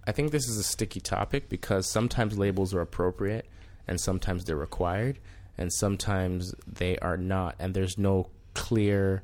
[0.08, 3.46] I think this is a sticky topic because sometimes labels are appropriate
[3.90, 5.20] and sometimes they're required
[5.58, 7.56] and sometimes they are not.
[7.60, 9.24] And there's no clear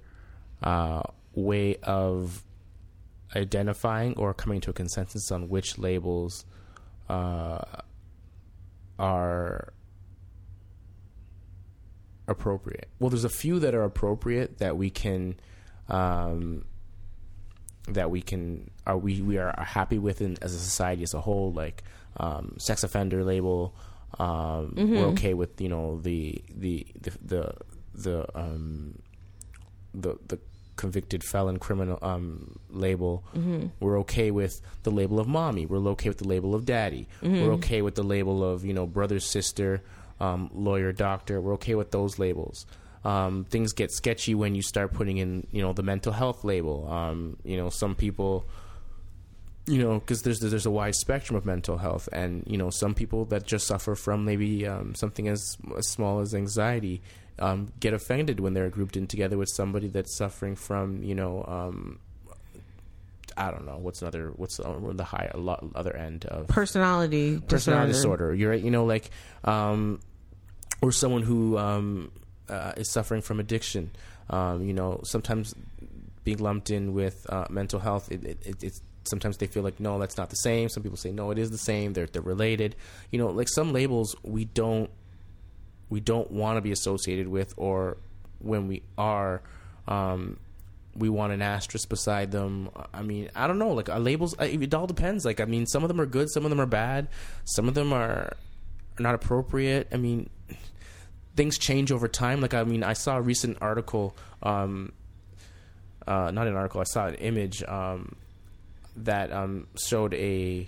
[0.61, 1.03] uh,
[1.34, 2.43] way of
[3.34, 6.43] identifying or coming to a consensus on which labels
[7.07, 7.61] uh,
[8.99, 9.71] are
[12.27, 12.89] appropriate.
[12.99, 15.39] Well, there's a few that are appropriate that we can.
[15.88, 16.65] Um,
[17.89, 21.21] that we can are we we are happy with in, as a society as a
[21.21, 21.84] whole like
[22.17, 23.75] um, sex offender label
[24.19, 27.53] um, we're okay with you know the the the the
[27.95, 28.99] the um,
[29.93, 30.39] the, the
[30.75, 33.23] convicted felon criminal um, label.
[33.79, 35.65] We're okay with the label of mommy.
[35.67, 37.07] We're okay with the label of daddy.
[37.21, 39.81] We're okay with the label of you know brother sister
[40.19, 41.41] um, lawyer doctor.
[41.41, 42.65] We're okay with those labels
[43.04, 46.88] um, things get sketchy when you start putting in, you know, the mental health label.
[46.91, 48.45] Um, you know, some people,
[49.66, 52.93] you know, because there's there's a wide spectrum of mental health, and you know, some
[52.93, 57.01] people that just suffer from maybe um, something as, as small as anxiety
[57.39, 61.43] um, get offended when they're grouped in together with somebody that's suffering from, you know.
[61.47, 61.99] Um,
[63.36, 67.39] I don't know what's another what's the, the high a lot other end of Personality
[67.39, 68.26] personality disorder.
[68.28, 68.36] disorder.
[68.36, 69.10] You're right, you know, like,
[69.43, 69.99] um,
[70.84, 72.12] or someone who um,
[72.54, 73.91] uh, is suffering from addiction.
[74.30, 75.54] Um, you know, sometimes
[76.24, 79.80] being lumped in with uh, mental health, it, it, it, it's sometimes they feel like
[79.80, 80.70] no, that's not the same.
[80.70, 81.93] Some people say no, it is the same.
[81.93, 82.76] They're they're related.
[83.12, 84.89] You know, like some labels we don't
[85.89, 87.97] we don't want to be associated with, or
[88.39, 89.41] when we are.
[89.88, 90.38] Um,
[90.95, 92.70] we want an asterisk beside them.
[92.93, 93.72] I mean, I don't know.
[93.74, 95.26] Like uh, labels, uh, it all depends.
[95.26, 97.08] Like, I mean, some of them are good, some of them are bad,
[97.45, 98.38] some of them are
[98.99, 99.88] not appropriate.
[99.91, 100.30] I mean,
[101.36, 102.41] things change over time.
[102.41, 104.91] Like, I mean, I saw a recent article, um,
[106.07, 106.81] uh, not an article.
[106.81, 108.15] I saw an image um,
[108.97, 110.67] that um, showed a,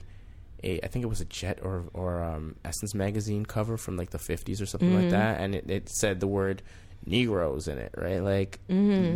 [0.64, 4.10] a, I think it was a Jet or or um, Essence magazine cover from like
[4.12, 6.62] the fifties or something like that, and it, it said the word
[7.06, 8.20] Negroes in it, right?
[8.20, 8.60] Like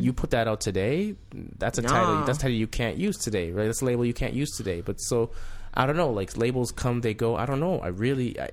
[0.02, 1.16] you put that out today,
[1.58, 2.26] that's a title.
[2.26, 3.66] That's a title you can't use today, right?
[3.66, 4.82] That's a label you can't use today.
[4.82, 5.32] But so,
[5.74, 6.12] I don't know.
[6.12, 7.36] Like labels come, they go.
[7.36, 7.80] I don't know.
[7.80, 8.50] I really, I,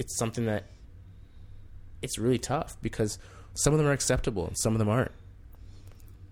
[0.00, 0.64] it's something that
[2.02, 3.18] it's really tough because
[3.54, 5.12] some of them are acceptable and some of them aren't.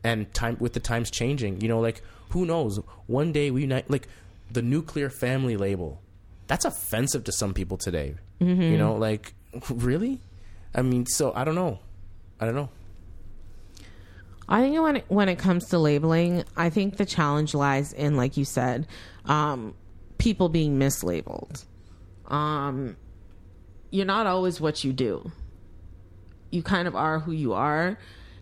[0.05, 2.81] And time with the times changing, you know, like who knows?
[3.07, 4.09] One day we unite, like
[4.51, 6.01] the nuclear family label.
[6.47, 8.15] That's offensive to some people today.
[8.71, 9.35] You know, like
[9.71, 10.21] really,
[10.75, 11.81] I mean, so I don't know.
[12.41, 12.71] I don't know.
[14.49, 18.17] I think when it, when it comes to labeling, I think the challenge lies in,
[18.17, 18.87] like you said,
[19.27, 19.75] um,
[20.17, 21.65] people being mislabeled.
[22.27, 22.97] Um,
[23.91, 25.31] you're not always what you do.
[26.51, 27.99] You kind of are who you are,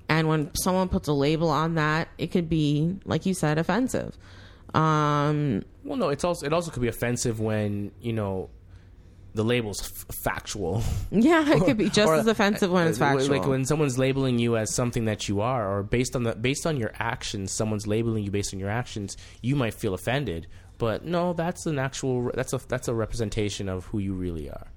[0.09, 4.16] and when someone puts a label on that, it could be, like you said, offensive.
[4.74, 8.50] Um, Well, no, it's also it also could be offensive when you know
[9.34, 10.82] the label's f- factual.
[11.11, 13.36] yeah, it could be just Or, as offensive when it's factual.
[13.36, 16.66] Like when someone's labeling you as something that you are, or based on the based
[16.66, 19.16] on your actions, someone's labeling you based on your actions.
[19.42, 20.46] You might feel offended,
[20.78, 24.68] but no, that's an actual that's a that's a representation of who you really are.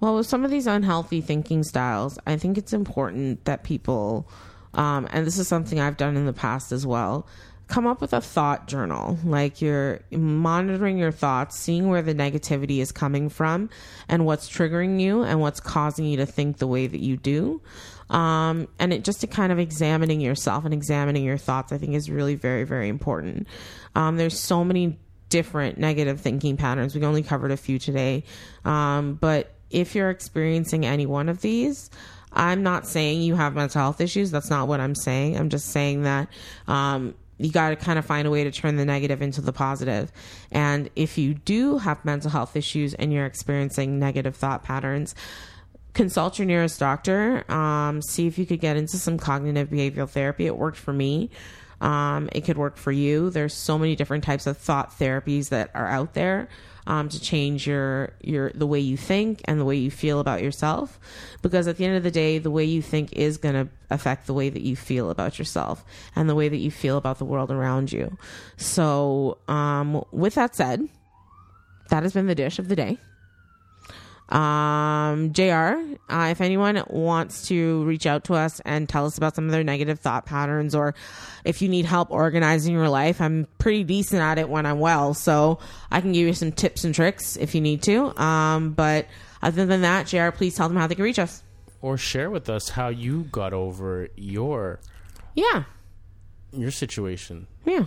[0.00, 4.28] Well, with some of these unhealthy thinking styles, I think it's important that people,
[4.74, 7.26] um, and this is something I've done in the past as well,
[7.68, 9.18] come up with a thought journal.
[9.24, 13.70] Like you're monitoring your thoughts, seeing where the negativity is coming from,
[14.08, 17.62] and what's triggering you, and what's causing you to think the way that you do.
[18.10, 21.94] Um, and it just to kind of examining yourself and examining your thoughts, I think
[21.94, 23.48] is really very, very important.
[23.96, 26.94] Um, there's so many different negative thinking patterns.
[26.94, 28.22] We only covered a few today.
[28.64, 31.90] Um, but if you're experiencing any one of these,
[32.32, 34.30] I'm not saying you have mental health issues.
[34.30, 35.36] That's not what I'm saying.
[35.36, 36.28] I'm just saying that
[36.68, 39.52] um, you got to kind of find a way to turn the negative into the
[39.52, 40.12] positive.
[40.50, 45.14] And if you do have mental health issues and you're experiencing negative thought patterns,
[45.94, 47.50] consult your nearest doctor.
[47.50, 50.46] Um, see if you could get into some cognitive behavioral therapy.
[50.46, 51.30] It worked for me.
[51.80, 53.30] Um, it could work for you.
[53.30, 56.48] There's so many different types of thought therapies that are out there
[56.86, 60.42] um, to change your your the way you think and the way you feel about
[60.42, 60.98] yourself.
[61.42, 64.26] Because at the end of the day, the way you think is going to affect
[64.26, 67.24] the way that you feel about yourself and the way that you feel about the
[67.24, 68.16] world around you.
[68.56, 70.88] So, um, with that said,
[71.90, 72.98] that has been the dish of the day.
[74.28, 75.76] Um, JR,
[76.12, 79.52] uh, if anyone wants to reach out to us and tell us about some of
[79.52, 80.94] their negative thought patterns, or
[81.44, 85.14] if you need help organizing your life, I'm pretty decent at it when I'm well,
[85.14, 85.60] so
[85.90, 88.20] I can give you some tips and tricks if you need to.
[88.20, 89.06] Um, but
[89.42, 91.42] other than that, JR, please tell them how they can reach us.
[91.80, 94.80] Or share with us how you got over your
[95.34, 95.64] Yeah,
[96.52, 97.86] your situation yeah,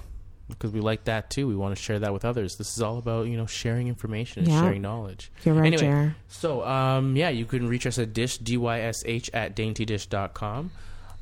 [0.49, 1.47] because we like that too.
[1.47, 2.57] We want to share that with others.
[2.57, 4.61] This is all about you know sharing information and Yeah.
[4.61, 5.31] sharing knowledge.
[5.45, 6.15] You're right, anyway, JR.
[6.27, 10.71] So um, yeah, you can reach us at dysh d y s h at daintydysh.com.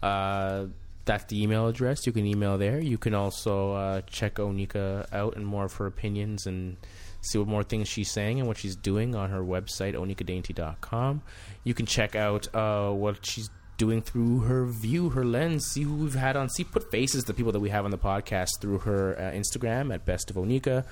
[0.01, 0.65] Uh,
[1.05, 2.05] that's the email address.
[2.05, 2.79] You can email there.
[2.79, 6.77] You can also uh, check Onika out and more of her opinions and
[7.21, 11.21] see what more things she's saying and what she's doing on her website onikadainty.com.
[11.63, 15.95] You can check out uh, what she's doing through her view, her lens, see who
[15.95, 18.79] we've had on, see put faces to people that we have on the podcast through
[18.79, 20.85] her uh, Instagram at Best of Onika,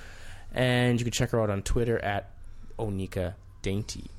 [0.53, 2.31] and you can check her out on Twitter at
[2.77, 4.09] Onika Dainty.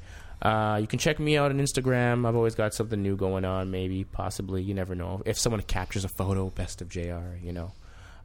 [0.42, 2.26] Uh, you can check me out on Instagram.
[2.26, 3.70] I've always got something new going on.
[3.70, 5.22] Maybe, possibly, you never know.
[5.24, 7.36] If someone captures a photo, Best of Jr.
[7.42, 7.72] You know.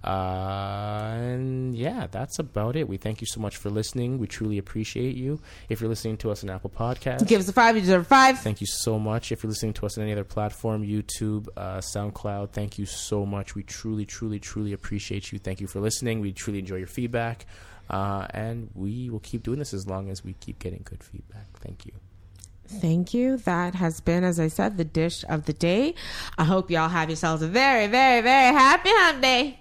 [0.03, 2.87] Uh, and yeah, that's about it.
[2.87, 4.17] We thank you so much for listening.
[4.17, 5.39] We truly appreciate you.
[5.69, 7.75] If you're listening to us on Apple Podcasts, Give us a five.
[7.75, 8.39] You deserve a five.
[8.39, 9.31] Thank you so much.
[9.31, 13.25] If you're listening to us on any other platform, YouTube, uh, SoundCloud, thank you so
[13.25, 13.55] much.
[13.55, 15.39] We truly, truly, truly appreciate you.
[15.39, 16.19] Thank you for listening.
[16.19, 17.45] We truly enjoy your feedback.
[17.89, 21.45] Uh, and we will keep doing this as long as we keep getting good feedback.
[21.59, 21.91] Thank you.
[22.67, 23.37] Thank you.
[23.37, 25.93] That has been, as I said, the dish of the day.
[26.37, 29.60] I hope y'all have yourselves a very, very, very happy hump day.